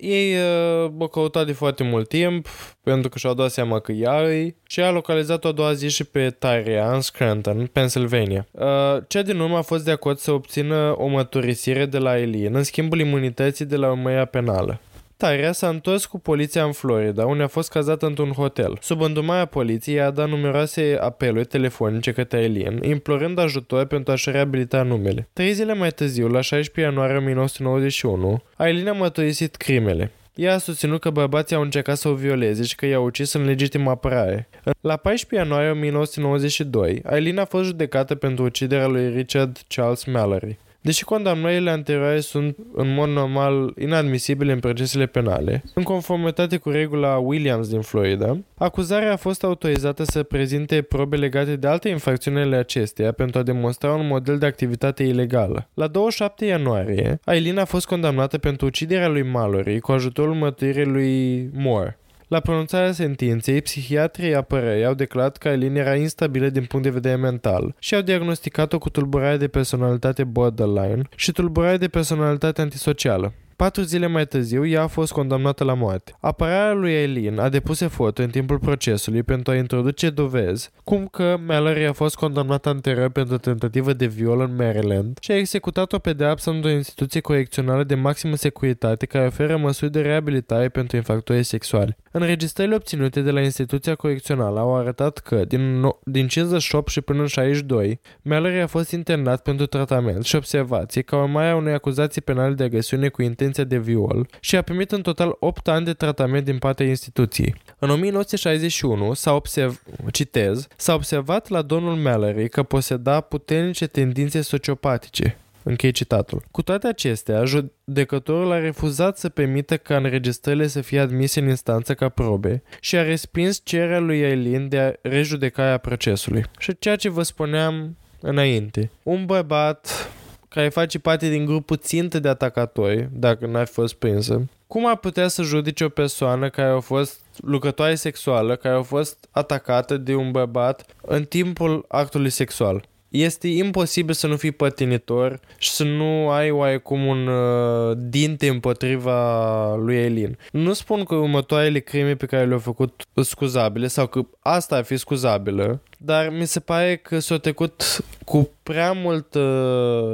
[0.02, 2.48] Ei uh, o căutat de foarte mult timp
[2.82, 6.04] pentru că și-au dat seama că ea îi și a localizat-o a doua zi și
[6.04, 8.46] pe Tyria în Scranton, Pennsylvania.
[8.50, 8.64] Uh,
[9.08, 12.62] cea din urmă a fost de acord să obțină o măturisire de la Eileen în
[12.62, 14.80] schimbul imunității de la urmăria penală.
[15.26, 18.78] Tyria s-a întors cu poliția în Florida, unde a fost cazată într-un hotel.
[18.80, 24.82] Sub îndumarea poliției, a dat numeroase apeluri telefonice către Eileen, implorând ajutor pentru a-și reabilita
[24.82, 25.28] numele.
[25.32, 30.10] Trei zile mai târziu, la 16 ianuarie 1991, Eileen a mărturisit crimele.
[30.34, 33.44] Ea a susținut că bărbații au încercat să o violeze și că i-au ucis în
[33.44, 34.48] legitimă apărare.
[34.80, 40.58] La 14 ianuarie 1992, Eileen a fost judecată pentru uciderea lui Richard Charles Mallory.
[40.82, 47.16] Deși condamnările anterioare sunt în mod normal inadmisibile în procesele penale, în conformitate cu regula
[47.16, 52.56] Williams din Florida, acuzarea a fost autorizată să prezinte probe legate de alte infracțiuni ale
[52.56, 55.68] acesteia pentru a demonstra un model de activitate ilegală.
[55.74, 61.50] La 27 ianuarie, Aileen a fost condamnată pentru uciderea lui Mallory cu ajutorul mătăirii lui
[61.52, 61.96] Moore.
[62.32, 67.16] La pronunțarea sentinței, psihiatrii apărării au declarat că Aileen era instabilă din punct de vedere
[67.16, 73.32] mental și au diagnosticat-o cu tulburare de personalitate borderline și tulburare de personalitate antisocială.
[73.56, 76.14] Patru zile mai târziu, ea a fost condamnată la moarte.
[76.20, 81.36] Apărarea lui Eileen a depus eforturi în timpul procesului pentru a introduce dovezi, cum că
[81.46, 85.98] Mallory a fost condamnată anterior pentru tentativă de viol în Maryland și a executat o
[85.98, 91.96] pedeapsă într-o instituție corecțională de maximă securitate care oferă măsuri de reabilitare pentru infractorii sexuali.
[92.12, 97.20] Înregistrările obținute de la instituția corecțională au arătat că din, no- din 58 și până
[97.20, 102.20] în 62, Mallory a fost internat pentru tratament și observații ca urmare a unei acuzații
[102.20, 105.92] penale de agresiune cu intenția de viol și a primit în total 8 ani de
[105.92, 107.54] tratament din partea instituției.
[107.78, 115.36] În 1961 s-a observ, citez, s-a observat la domnul Mallory că poseda puternice tendințe sociopatice,
[115.62, 116.42] Închei citatul.
[116.50, 121.94] Cu toate acestea, judecătorul a refuzat să permită ca înregistrările să fie admise în instanță
[121.94, 126.44] ca probe și a respins cererea lui Eileen de a rejudecarea procesului.
[126.58, 128.90] Și ceea ce vă spuneam înainte.
[129.02, 130.10] Un bărbat
[130.48, 134.96] care face parte din grupul țintă de atacatori, dacă n-ar fi fost prinsă, cum ar
[134.96, 140.14] putea să judece o persoană care a fost lucrătoare sexuală, care a fost atacată de
[140.14, 142.84] un bărbat în timpul actului sexual?
[143.12, 149.74] Este imposibil să nu fii pătinitor și să nu ai oarecum un uh, dinte împotriva
[149.74, 150.38] lui Elin.
[150.50, 154.96] Nu spun că următoarele crime pe care le-au făcut scuzabile sau că asta ar fi
[154.96, 159.40] scuzabilă, dar mi se pare că s-a trecut cu prea multă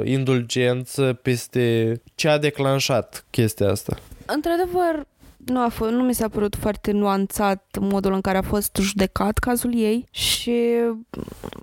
[0.03, 3.97] indulgență peste ce a declanșat chestia asta.
[4.25, 5.05] Într-adevăr,
[5.45, 9.37] nu, a fost, nu mi s-a părut foarte nuanțat modul în care a fost judecat
[9.37, 10.55] cazul ei și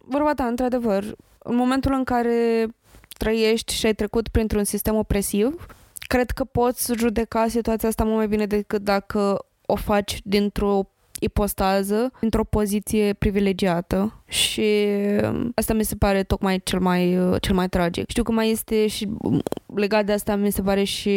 [0.05, 2.66] vorba ta, într-adevăr, în momentul în care
[3.18, 5.66] trăiești și ai trecut printr-un sistem opresiv,
[5.99, 10.91] cred că poți judeca situația asta mult mai bine decât dacă o faci dintr-o
[11.27, 14.87] ipostază într-o poziție privilegiată și
[15.22, 18.11] um, asta mi se pare tocmai cel mai, uh, cel mai tragic.
[18.11, 19.43] Știu că mai este și um,
[19.74, 21.16] legat de asta mi se pare și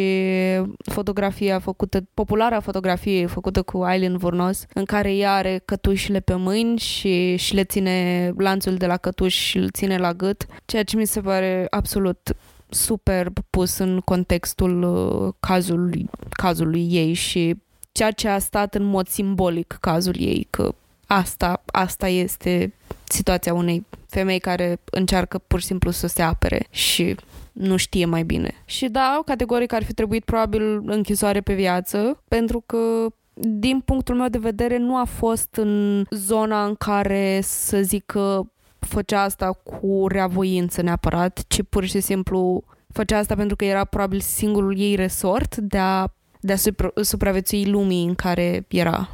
[0.78, 6.78] fotografia făcută, populara fotografie făcută cu Aileen Vurnos, în care ea are cătușile pe mâini
[6.78, 10.96] și, și le ține lanțul de la cătuș și îl ține la gât, ceea ce
[10.96, 12.36] mi se pare absolut
[12.68, 17.56] superb pus în contextul uh, cazului, cazului ei și
[18.00, 20.74] ceea ce a stat în mod simbolic cazul ei, că
[21.06, 22.72] asta, asta este
[23.04, 27.16] situația unei femei care încearcă pur și simplu să se apere și
[27.52, 28.54] nu știe mai bine.
[28.64, 34.28] Și da, categoric ar fi trebuit probabil închisoare pe viață, pentru că din punctul meu
[34.28, 38.40] de vedere nu a fost în zona în care să zic că
[38.78, 44.20] făcea asta cu reavoință neapărat, ci pur și simplu făcea asta pentru că era probabil
[44.20, 46.06] singurul ei resort de a
[46.40, 49.08] de a supra- supraviețui lumii în care era.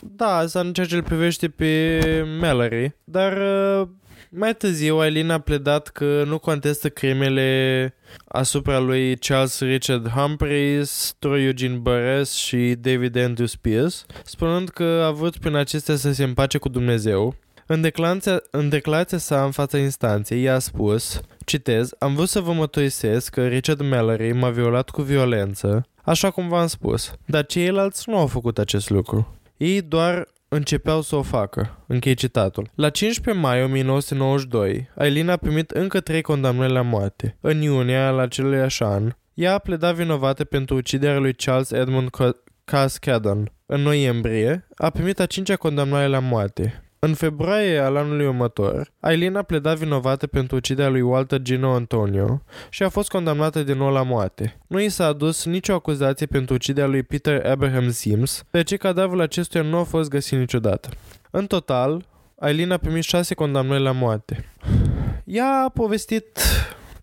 [0.00, 1.98] Da, asta în ceea ce îl privește pe
[2.40, 3.36] Mallory, dar
[3.80, 3.88] uh,
[4.30, 7.94] mai târziu Eileen a pledat că nu contestă crimele
[8.28, 15.10] asupra lui Charles Richard Humphreys, Troy Eugene Burress și David Andrew Spears, spunând că a
[15.10, 17.34] vrut prin acestea să se împace cu Dumnezeu.
[17.66, 22.40] În declarația, în declarația sa în fața instanței, ea a spus, citez, am vrut să
[22.40, 27.12] vă mătoisesc că Richard Mallory m-a violat cu violență, așa cum v-am spus.
[27.26, 29.36] Dar ceilalți nu au făcut acest lucru.
[29.56, 31.78] Ei doar începeau să o facă.
[31.86, 32.70] Închei citatul.
[32.74, 37.36] La 15 mai 1992, Aileen a primit încă trei condamnări la moarte.
[37.40, 42.08] În iunie al acelui an, ea a pledat vinovată pentru uciderea lui Charles Edmund
[42.64, 43.52] Cascadon.
[43.66, 46.82] În noiembrie, a primit a cincea condamnare la moarte.
[47.06, 52.42] În februarie al anului următor, Aileen a pledat vinovată pentru uciderea lui Walter Gino Antonio
[52.70, 54.58] și a fost condamnată din nou la moarte.
[54.66, 59.62] Nu i s-a adus nicio acuzație pentru uciderea lui Peter Abraham Sims, deoarece cadavrul acestuia
[59.62, 60.88] nu a fost găsit niciodată.
[61.30, 62.04] În total,
[62.38, 64.44] Aileen a primit șase condamnări la moarte.
[65.24, 66.38] Ea a povestit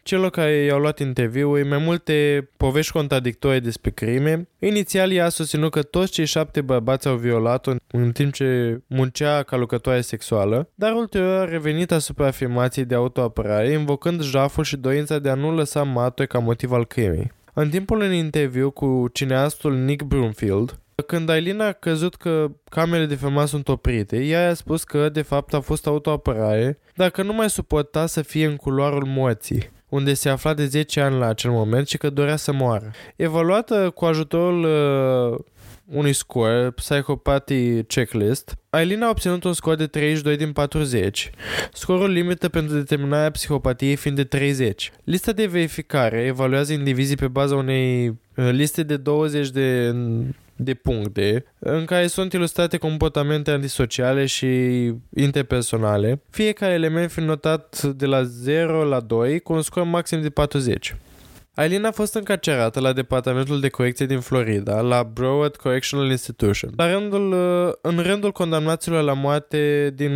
[0.04, 4.47] celor care i-au luat interviuri mai multe povești contradictorii despre crime.
[4.60, 9.43] Inițial ea a susținut că toți cei șapte bărbați au violat-o în timp ce muncea
[9.43, 15.20] ca lucrătoare sexuală, dar ulterior a revenit asupra afirmației de autoapărare, invocând jaful și dorința
[15.20, 17.32] de a nu lăsa matoi ca motiv al crimei.
[17.54, 23.16] În timpul unui interviu cu cineastul Nick Broomfield, când Aileen a crezut că camerele de
[23.16, 27.34] filmat sunt oprite, ea a spus că de fapt a fost autoapărare, dar că nu
[27.34, 31.52] mai suporta să fie în culoarul morții unde se afla de 10 ani la acel
[31.52, 32.92] moment și că dorea să moară.
[33.16, 35.40] Evaluată cu ajutorul uh,
[35.86, 41.30] unui score, Psychopathy Checklist, Aileen a obținut un scor de 32 din 40,
[41.74, 44.92] scorul limită pentru determinarea psihopatiei fiind de 30.
[45.04, 49.96] Lista de verificare evaluează indivizii pe baza unei uh, liste de 20 de
[50.62, 54.47] de puncte în care sunt ilustrate comportamente antisociale și
[55.16, 60.30] interpersonale, fiecare element fiind notat de la 0 la 2 cu un scor maxim de
[60.30, 60.95] 40.
[61.54, 66.72] Aileen a fost încarcerată la departamentul de corecție din Florida, la Broward Correctional Institution.
[66.76, 70.14] La rândul, uh, în rândul condamnaților la moarte din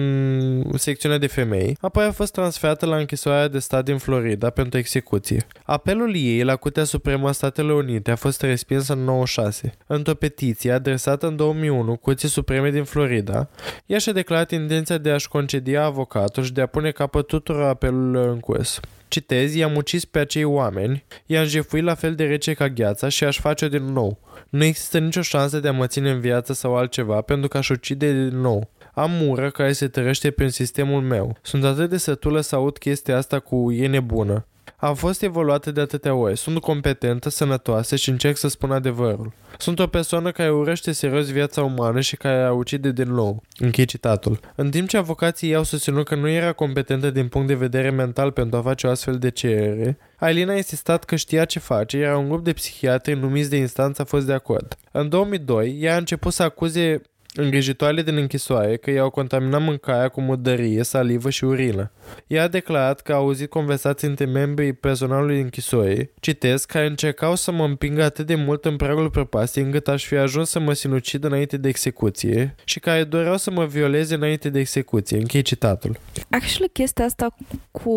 [0.75, 5.45] secțiunea de femei, apoi a fost transferată la închisoarea de stat din Florida pentru execuție.
[5.63, 9.73] Apelul ei la Curtea Supremă a Statelor Unite a fost respins în 96.
[9.87, 13.49] Într-o petiție adresată în 2001 Curții Supreme din Florida,
[13.85, 18.29] ea și-a declarat intenția de a-și concedia avocatul și de a pune capăt tuturor apelurilor
[18.29, 18.79] în curs.
[19.13, 23.23] Citez, i-am ucis pe acei oameni, i-am jefuit la fel de rece ca gheața și
[23.23, 24.19] aș face din nou.
[24.49, 27.69] Nu există nicio șansă de a mă ține în viață sau altceva pentru că aș
[27.69, 28.69] ucide din nou.
[28.93, 31.37] Am mură care se tărăște prin sistemul meu.
[31.41, 34.47] Sunt atât de sătulă să aud chestia asta cu e nebună.
[34.83, 36.37] Am fost evoluată de atâtea ori.
[36.37, 39.33] Sunt competentă, sănătoasă și încerc să spun adevărul.
[39.57, 43.43] Sunt o persoană care urăște serios viața umană și care a ucide din nou.
[43.57, 44.39] Închei citatul.
[44.55, 48.31] În timp ce avocații i-au susținut că nu era competentă din punct de vedere mental
[48.31, 52.15] pentru a face o astfel de cerere, Aileen a insistat că știa ce face, iar
[52.15, 54.77] un grup de psihiatri numiți de instanță a fost de acord.
[54.91, 57.01] În 2002, ea a început să acuze
[57.33, 61.91] îngrijitoarele din închisoare că i-au contaminat mâncarea cu murdărie, salivă și urină.
[62.27, 67.51] Ea a declarat că a auzit conversații între membrii personalului închisorii, citesc, care încercau să
[67.51, 71.23] mă împingă atât de mult în pragul prăpastiei încât aș fi ajuns să mă sinucid
[71.23, 75.17] înainte de execuție și care doreau să mă violeze înainte de execuție.
[75.17, 75.97] Închei citatul.
[76.29, 77.35] Actually, chestia asta
[77.71, 77.91] cu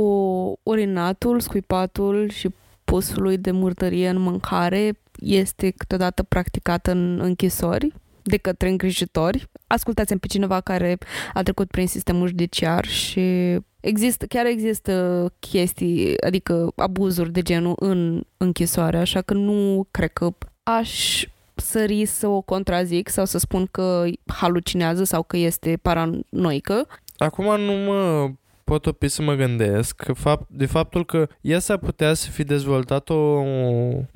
[0.62, 2.48] urinatul, scuipatul și
[2.84, 7.92] pusului de murdărie în mâncare este câteodată practicată în închisori
[8.26, 9.48] de către îngrijitori.
[9.66, 10.98] Ascultați-mi pe cineva care
[11.34, 18.22] a trecut prin sistemul judiciar și există, chiar există chestii, adică abuzuri de genul în
[18.36, 20.30] închisoare, așa că nu cred că
[20.62, 21.24] aș
[21.54, 26.86] sări să o contrazic sau să spun că halucinează sau că este paranoică.
[27.16, 28.30] Acum nu mă
[28.66, 32.44] pot opi să mă gândesc că fapt, de faptul că ea s-ar putea să fi
[32.44, 33.42] dezvoltat o,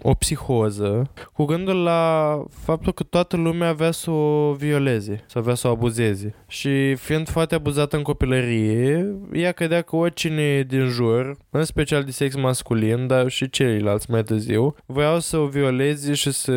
[0.03, 5.55] o psihoză cu gândul la faptul că toată lumea avea să o violeze, să avea
[5.55, 6.35] să o abuzeze.
[6.49, 12.11] Și fiind foarte abuzată în copilărie, ea credea că oricine din jur, în special de
[12.11, 16.53] sex masculin, dar și ceilalți mai târziu, voiau să o violeze și să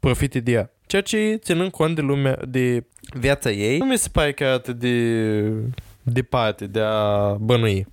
[0.00, 0.70] profite de ea.
[0.86, 2.84] Ceea ce, ținând cont de lumea, de
[3.18, 5.52] viața ei, nu mi se pare chiar atât de
[6.04, 7.86] departe de a bănui.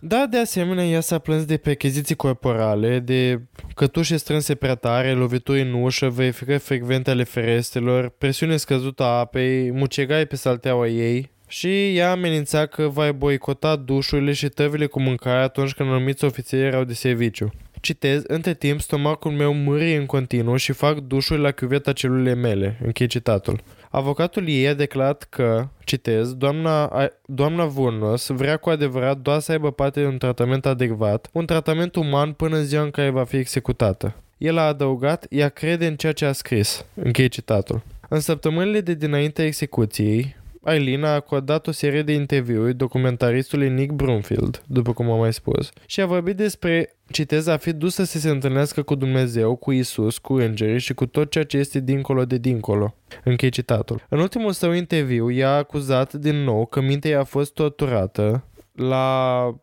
[0.00, 3.40] Da, de asemenea, ea s-a plâns de percheziții corporale, de
[3.74, 9.70] cătușe strânse prea tare, lovituri în ușă, verificări frecvente ale ferestelor, presiune scăzută a apei,
[9.70, 15.42] mucegai pe salteaua ei, și ea amenința că va boicota dușurile și tăvile cu mâncare
[15.42, 17.52] atunci când anumiți ofițeri erau de serviciu.
[17.80, 22.78] Citez, între timp, stomacul meu mârie în continuu și fac dușuri la chiuveta celulele mele.
[22.84, 23.60] Închei citatul.
[23.90, 29.70] Avocatul ei a declarat că, citez, doamna, doamna Vurnos vrea cu adevărat doar să aibă
[29.70, 33.36] parte de un tratament adecvat, un tratament uman până în ziua în care va fi
[33.36, 34.14] executată.
[34.38, 36.84] El a adăugat, ea crede în ceea ce a scris.
[36.94, 37.82] Închei citatul.
[38.08, 44.62] În săptămânile de dinainte execuției, Aileen a acordat o serie de interviuri documentaristului Nick Brumfield,
[44.66, 48.30] după cum am mai spus, și a vorbit despre, citez, a fi dusă să se
[48.30, 52.38] întâlnească cu Dumnezeu, cu Isus, cu îngerii și cu tot ceea ce este dincolo de
[52.38, 52.94] dincolo.
[53.24, 54.06] Închei citatul.
[54.08, 58.44] În ultimul său interviu, ea a acuzat din nou că mintea ei a fost torturată
[58.72, 59.54] la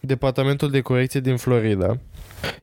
[0.00, 1.98] departamentul de corecție din Florida,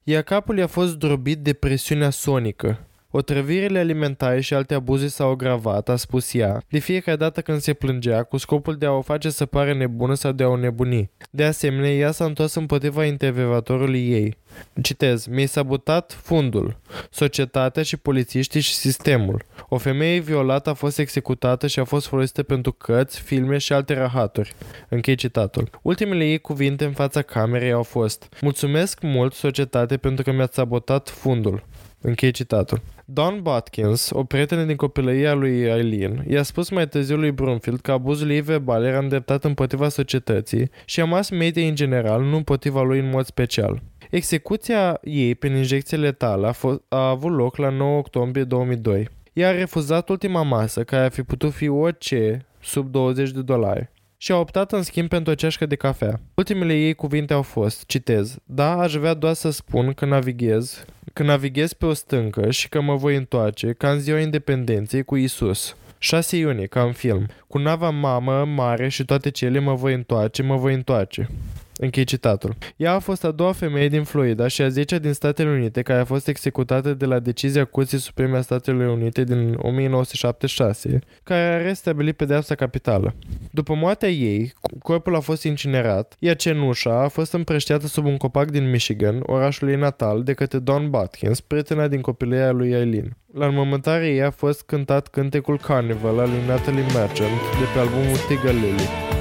[0.03, 2.79] iar capul i-a fost drobit de presiunea sonică,
[3.18, 7.74] Otrăvirile alimentare și alte abuzuri s-au agravat, a spus ea, de fiecare dată când se
[7.74, 11.09] plângea, cu scopul de a o face să pare nebună sau de a o nebuni.
[11.30, 14.38] De asemenea, ea s-a întors împotriva intervievatorului ei.
[14.82, 16.78] Citez, mi-ai sabotat fundul,
[17.09, 19.45] societatea și polițiștii și sistemul.
[19.70, 23.93] O femeie violată a fost executată și a fost folosită pentru cărți, filme și alte
[23.93, 24.53] rahaturi.
[24.89, 25.70] Închei citatul.
[25.82, 31.09] Ultimele ei cuvinte în fața camerei au fost Mulțumesc mult, societate, pentru că mi-ați sabotat
[31.09, 31.63] fundul.
[32.08, 32.82] Închei citatul.
[33.06, 37.91] Don Botkins, o prietenă din copilăria lui Eileen, i-a spus mai târziu lui Brunfield că
[37.91, 42.82] abuzul ei verbal era îndreptat împotriva societății și a mass media în general, nu împotriva
[42.82, 43.82] lui în mod special.
[44.10, 49.10] Execuția ei prin injecție letală a, fost, a avut loc la 9 octombrie 2002.
[49.34, 53.93] Ea a refuzat ultima masă, care ar fi putut fi orice sub 20 de dolari
[54.26, 56.19] și a optat în schimb pentru o ceașcă de cafea.
[56.34, 61.23] Ultimele ei cuvinte au fost, citez, Da, aș vrea doar să spun că navighez, că
[61.23, 65.76] navighez pe o stâncă și că mă voi întoarce ca în ziua independenței cu Isus.
[65.97, 67.26] 6 iunie, ca în film.
[67.47, 71.30] Cu nava mamă, mare și toate cele mă voi întoarce, mă voi întoarce.
[71.78, 72.55] Închei citatul.
[72.76, 75.99] Ea a fost a doua femeie din Florida și a zecea din Statele Unite care
[75.99, 81.61] a fost executată de la decizia Curții Supreme a Statelor Unite din 1976, care a
[81.61, 83.15] restabilit pedeapsa capitală.
[83.51, 88.51] După moartea ei, corpul a fost incinerat, iar cenușa a fost împrăștiată sub un copac
[88.51, 93.17] din Michigan, orașul ei natal, de către Don Batkins, prietena din copilăria lui Eileen.
[93.34, 98.17] La înmormântarea ei a fost cântat cântecul Carnival al lui Natalie Merchant de pe albumul
[98.28, 99.14] Tiger Lily.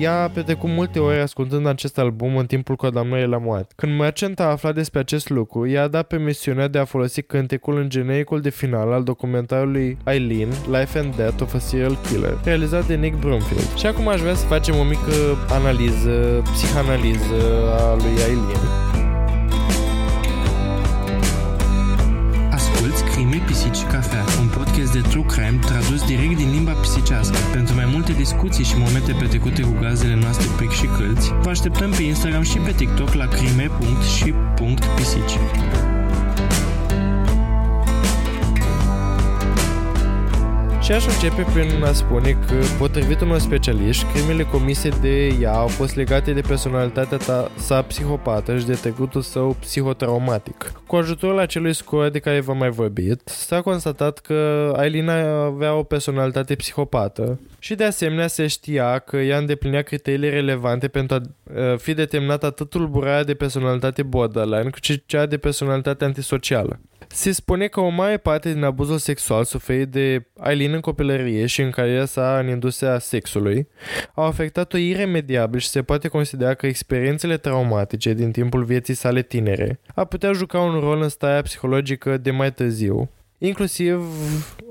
[0.00, 3.72] Ea a petrecut multe ore ascultând acest album în timpul condamnării la moarte.
[3.76, 7.78] Când Merchant a aflat despre acest lucru, ea a dat permisiunea de a folosi cântecul
[7.78, 12.86] în genericul de final al documentarului Eileen, Life and Death of a Serial Killer, realizat
[12.86, 13.74] de Nick Broomfield.
[13.76, 17.34] Și acum aș vrea să facem o mică analiză, psihanaliză
[17.78, 18.89] a lui Eileen.
[25.00, 27.36] De true crime tradus direct din limba pisicească.
[27.52, 31.90] Pentru mai multe discuții și momente petrecute cu gazdele noastre pric și câlți, vă așteptăm
[31.90, 33.68] pe Instagram și pe TikTok la crime.și.pisici.
[40.90, 45.66] Și aș începe prin a spune că, potrivit unor specialiști, crimele comise de ea au
[45.66, 50.72] fost legate de personalitatea ta, sa psihopată și de trecutul său psihotraumatic.
[50.86, 55.82] Cu ajutorul acelui scor de care v-am mai vorbit, s-a constatat că Aileen avea o
[55.82, 61.20] personalitate psihopată și de asemenea se știa că ea îndeplinea criteriile relevante pentru a
[61.54, 66.80] uh, fi determinată atât tulburarea de personalitate borderline cât și cea de personalitate antisocială.
[67.12, 71.60] Se spune că o mare parte din abuzul sexual suferit de Aileen în copilărie și
[71.60, 73.68] în cariera sa în industria sexului
[74.14, 79.80] au afectat-o iremediabil și se poate considera că experiențele traumatice din timpul vieții sale tinere
[79.94, 83.10] ar putea juca un rol în starea psihologică de mai târziu,
[83.42, 84.04] Inclusiv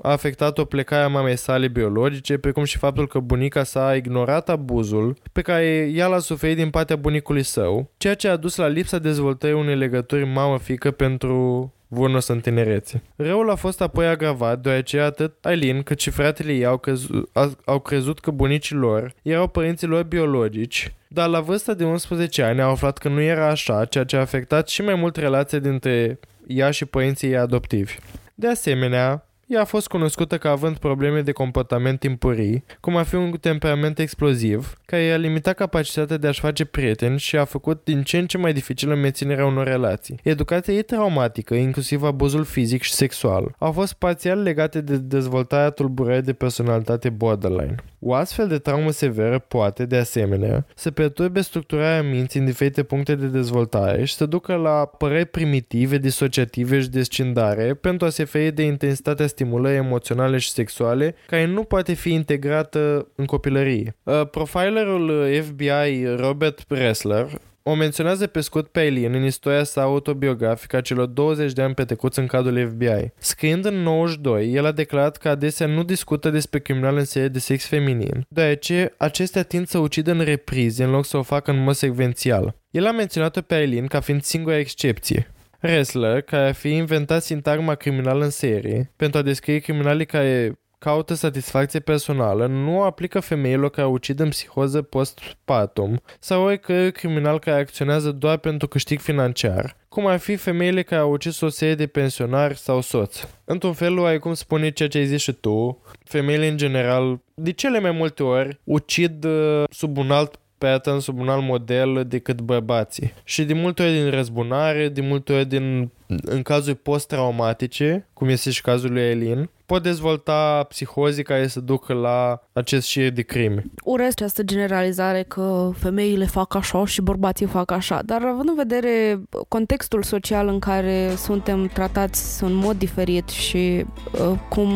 [0.02, 5.16] a afectat-o plecarea mamei sale biologice, precum și faptul că bunica sa a ignorat abuzul
[5.32, 8.98] pe care ea l-a suferit din partea bunicului său, ceea ce a dus la lipsa
[8.98, 13.02] dezvoltării unei legături mamă-fică pentru Vurnos în tinerețe.
[13.16, 17.30] Răul a fost apoi agravat deoarece atât Aileen cât și fratele ei au, crezut,
[17.64, 22.60] au crezut că bunicii lor erau părinții lor biologici, dar la vârsta de 11 ani
[22.60, 26.18] au aflat că nu era așa, ceea ce a afectat și mai mult relația dintre
[26.46, 27.96] ea și părinții ei adoptivi.
[28.34, 33.14] De asemenea, ea a fost cunoscută ca având probleme de comportament timpurii, cum ar fi
[33.14, 38.02] un temperament exploziv, care i-a limitat capacitatea de a-și face prieteni și a făcut din
[38.02, 40.20] ce în ce mai dificilă menținerea unor relații.
[40.22, 46.22] Educația ei traumatică, inclusiv abuzul fizic și sexual, au fost parțial legate de dezvoltarea tulburării
[46.22, 47.74] de personalitate borderline.
[48.02, 53.14] O astfel de traumă severă poate, de asemenea, să perturbe structurarea minții în diferite puncte
[53.14, 58.54] de dezvoltare și să ducă la păreri primitive, disociative și descindare pentru a se feri
[58.54, 63.96] de intensitatea stimulării emoționale și sexuale care nu poate fi integrată în copilărie.
[64.02, 70.76] Uh, Profilerul FBI Robert Ressler o menționează pe scurt pe Eileen în istoria sa autobiografică
[70.76, 73.12] a celor 20 de ani petrecuți în cadrul FBI.
[73.18, 77.38] Scriind în 92, el a declarat că adesea nu discută despre criminal în serie de
[77.38, 81.62] sex feminin, deoarece acestea tind să ucidă în reprize în loc să o facă în
[81.62, 82.54] mod secvențial.
[82.70, 85.32] El a menționat-o pe Eileen ca fiind singura excepție.
[85.62, 91.14] Wrestler, care a fi inventat sintagma criminală în serie pentru a descrie criminalii care caută
[91.14, 98.10] satisfacție personală, nu aplică femeilor care ucid în psihoză postpartum sau oricărui criminal care acționează
[98.10, 102.58] doar pentru câștig financiar, cum ar fi femeile care au ucis o serie de pensionari
[102.58, 103.26] sau soți.
[103.44, 107.52] Într-un fel, ai cum spune ceea ce ai zis și tu, femeile în general, de
[107.52, 112.40] cele mai multe ori, ucid uh, sub un alt pattern, sub un alt model decât
[112.40, 113.12] bărbații.
[113.24, 115.90] Și de multe ori din răzbunare, de multe ori din,
[116.22, 121.92] în cazuri post-traumatice, cum este și cazul lui Eileen, pot dezvolta psihozii care să ducă
[121.92, 123.64] la acest șir de crime.
[123.84, 129.20] Urăsc această generalizare că femeile fac așa și bărbații fac așa, dar având în vedere
[129.48, 134.70] contextul social în care suntem tratați în mod diferit și uh, cum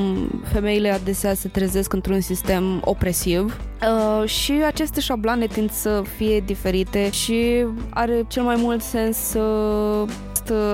[0.53, 7.11] femeile adesea se trezesc într-un sistem opresiv uh, și aceste șabloane tind să fie diferite
[7.11, 10.09] și are cel mai mult sens să uh,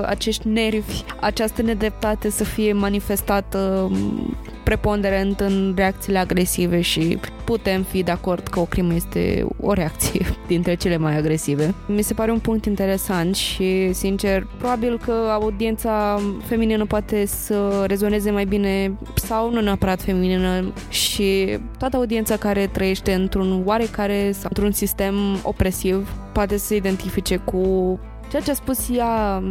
[0.05, 8.03] acești nervi, această nedreptate să fie manifestată um, preponderent în reacțiile agresive și putem fi
[8.03, 11.73] de acord că o crimă este o reacție dintre cele mai agresive.
[11.87, 18.31] Mi se pare un punct interesant și, sincer, probabil că audiența feminină poate să rezoneze
[18.31, 24.71] mai bine sau nu neapărat feminină și toată audiența care trăiește într-un oarecare sau într-un
[24.71, 27.99] sistem opresiv poate să se identifice cu
[28.31, 29.43] ceea ce a spus ea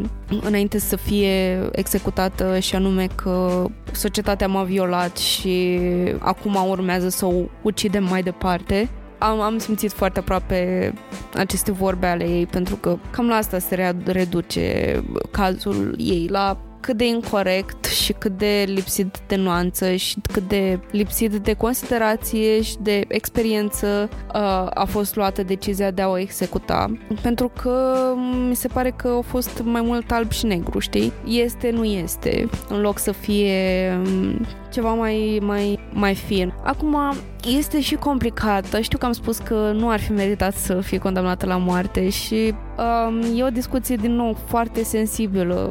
[0.42, 5.78] înainte să fie executată și anume că societatea m-a violat și
[6.18, 8.88] acum urmează să o ucidem mai departe.
[9.18, 10.92] Am, am simțit foarte aproape
[11.34, 15.00] aceste vorbe ale ei pentru că cam la asta se rea- reduce
[15.30, 20.80] cazul ei, la cât de incorrect și cât de lipsit de nuanță și cât de
[20.90, 26.98] lipsit de considerație și de experiență uh, a fost luată decizia de a o executa.
[27.22, 27.96] Pentru că
[28.48, 31.12] mi se pare că a fost mai mult alb și negru, știi?
[31.24, 36.52] Este, nu este, în loc să fie um, ceva mai, mai, mai fin.
[36.62, 36.96] Acum,
[37.44, 38.80] este și complicată.
[38.80, 42.54] Știu că am spus că nu ar fi meritat să fie condamnată la moarte și
[43.08, 45.70] um, e o discuție, din nou, foarte sensibilă.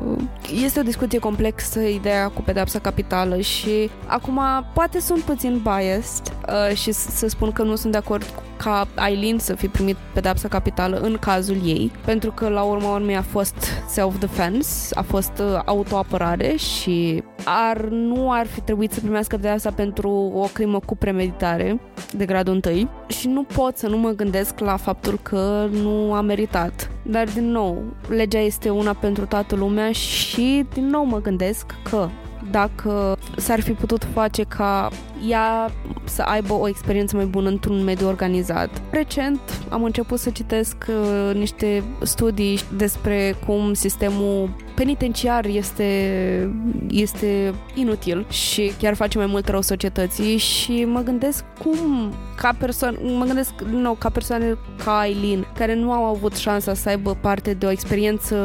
[0.63, 4.39] Este o discuție complexă, ideea cu pedepsa capitală și acum,
[4.73, 8.43] poate sunt puțin biased uh, și s- să spun că nu sunt de acord cu
[8.63, 13.15] ca Aileen să fi primit pedepsa capitală în cazul ei, pentru că la urma urmei
[13.15, 13.55] a fost
[13.87, 20.09] self-defense, a fost uh, autoapărare și ar, nu ar fi trebuit să primească pedepsa pentru
[20.35, 21.58] o crimă cu premeditare
[22.11, 26.21] de gradul 1 și nu pot să nu mă gândesc la faptul că nu a
[26.21, 26.91] meritat.
[27.03, 32.09] Dar din nou, legea este una pentru toată lumea și din nou mă gândesc că
[32.51, 34.89] dacă s-ar fi putut face ca
[35.27, 35.71] ea
[36.03, 38.81] să aibă o experiență mai bună într-un mediu organizat.
[38.89, 39.39] Recent
[39.69, 44.49] am început să citesc uh, niște studii despre cum sistemul
[44.79, 45.89] penitenciar este,
[46.89, 52.97] este inutil și chiar face mai mult rău societății și mă gândesc cum ca persoană,
[53.17, 57.17] mă gândesc din nou ca persoane ca Aileen, care nu au avut șansa să aibă
[57.21, 58.35] parte de o experiență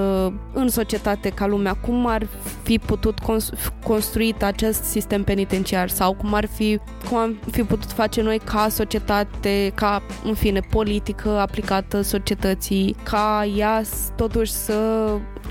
[0.53, 2.27] în societate ca lumea, cum ar
[2.63, 3.51] fi putut cons-
[3.85, 6.64] construit acest sistem penitenciar sau cum ar fi
[7.09, 13.49] cum am fi putut face noi ca societate, ca, în fine, politică aplicată societății, ca
[13.57, 15.09] ea s- totuși să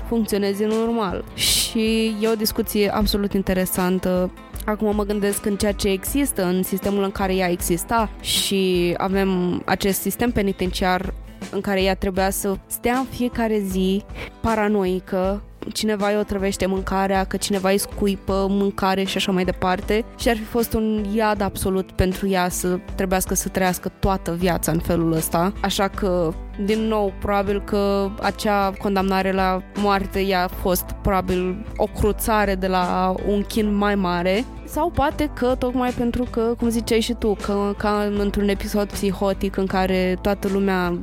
[0.08, 1.24] funcționeze normal.
[1.34, 4.30] Și e o discuție absolut interesantă
[4.66, 9.62] Acum mă gândesc în ceea ce există, în sistemul în care ea exista și avem
[9.64, 11.14] acest sistem penitenciar
[11.50, 14.04] în care ea trebuia să stea în fiecare zi
[14.40, 15.42] paranoică
[15.72, 20.36] cineva îi otrăvește mâncarea, că cineva îi scuipă mâncare și așa mai departe și ar
[20.36, 25.12] fi fost un iad absolut pentru ea să trebuiască să trăiască toată viața în felul
[25.12, 25.52] ăsta.
[25.60, 26.32] Așa că,
[26.64, 33.14] din nou, probabil că acea condamnare la moarte i-a fost probabil o cruțare de la
[33.26, 34.44] un chin mai mare
[34.74, 39.56] sau poate că tocmai pentru că, cum ziceai și tu, că ca într-un episod psihotic
[39.56, 40.98] în care toată lumea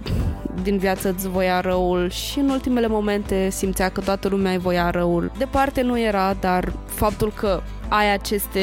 [0.64, 4.90] din viață îți voia răul și în ultimele momente simțea că toată lumea îi voia
[4.90, 5.32] răul.
[5.38, 8.62] Departe nu era, dar faptul că ai aceste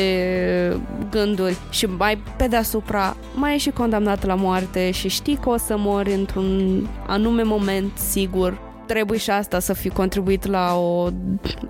[1.11, 5.57] gânduri și mai pe deasupra mai ești și condamnat la moarte și știi că o
[5.57, 11.09] să mori într-un anume moment sigur trebuie și asta să fi contribuit la o,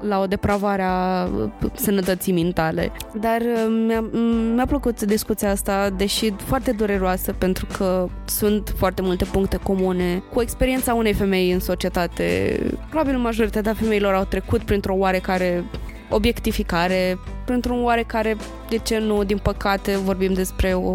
[0.00, 1.28] la o depravare a
[1.74, 2.92] sănătății mentale.
[3.20, 4.04] Dar uh, mi-a,
[4.54, 10.40] mi-a plăcut discuția asta, deși foarte dureroasă, pentru că sunt foarte multe puncte comune cu
[10.40, 12.58] experiența unei femei în societate.
[12.88, 15.64] Probabil majoritatea femeilor au trecut printr-o oarecare
[16.10, 18.36] obiectificare, printr-un oarecare,
[18.68, 20.90] de ce nu, din păcate, vorbim despre o,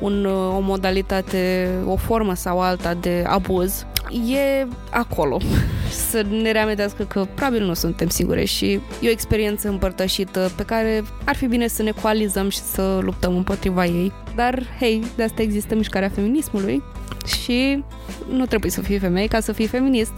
[0.00, 0.24] un,
[0.56, 5.38] o modalitate, o formă sau alta de abuz, e acolo.
[6.10, 11.04] Să ne reamintească că probabil nu suntem sigure și e o experiență împărtășită pe care
[11.24, 14.12] ar fi bine să ne coalizăm și să luptăm împotriva ei.
[14.34, 16.82] Dar, hei, de asta există mișcarea feminismului
[17.26, 17.84] și
[18.30, 20.12] nu trebuie să fii femeie ca să fii feminist.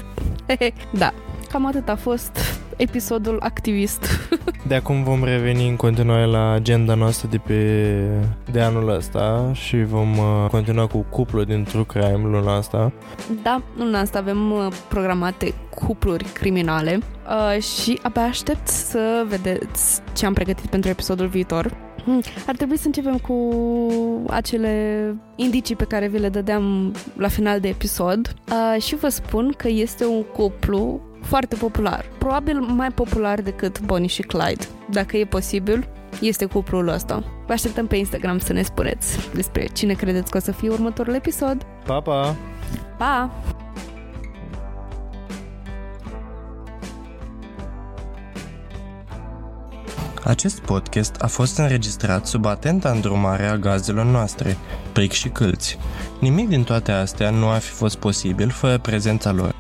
[0.99, 1.13] da,
[1.51, 2.39] cam atât a fost
[2.79, 4.07] episodul activist.
[4.69, 7.95] De acum vom reveni în continuare la agenda noastră de pe
[8.53, 12.93] de anul ăsta și vom uh, continua cu cuplul din True Crime luna asta.
[13.43, 16.99] Da, luna asta avem uh, programate cupluri criminale
[17.29, 21.77] uh, și abia aștept să vedeți ce am pregătit pentru episodul viitor.
[22.05, 23.35] Hmm, Ar trebui să începem cu
[24.29, 29.55] acele indicii pe care vi le dădeam la final de episod uh, și vă spun
[29.57, 32.05] că este un cuplu foarte popular.
[32.19, 34.65] Probabil mai popular decât Bonnie și Clyde.
[34.91, 35.89] Dacă e posibil,
[36.21, 37.25] este cuplul ăsta.
[37.47, 41.15] Vă așteptăm pe Instagram să ne spuneți despre cine credeți că o să fie următorul
[41.15, 41.67] episod.
[41.87, 42.37] Pa, pa!
[42.99, 43.31] Pa!
[50.25, 54.57] Acest podcast a fost înregistrat sub atenta îndrumare a gazelor noastre,
[54.93, 55.79] Pric și Câlți.
[56.21, 59.55] Nimic din toate astea nu ar fi fost posibil fără prezența lor.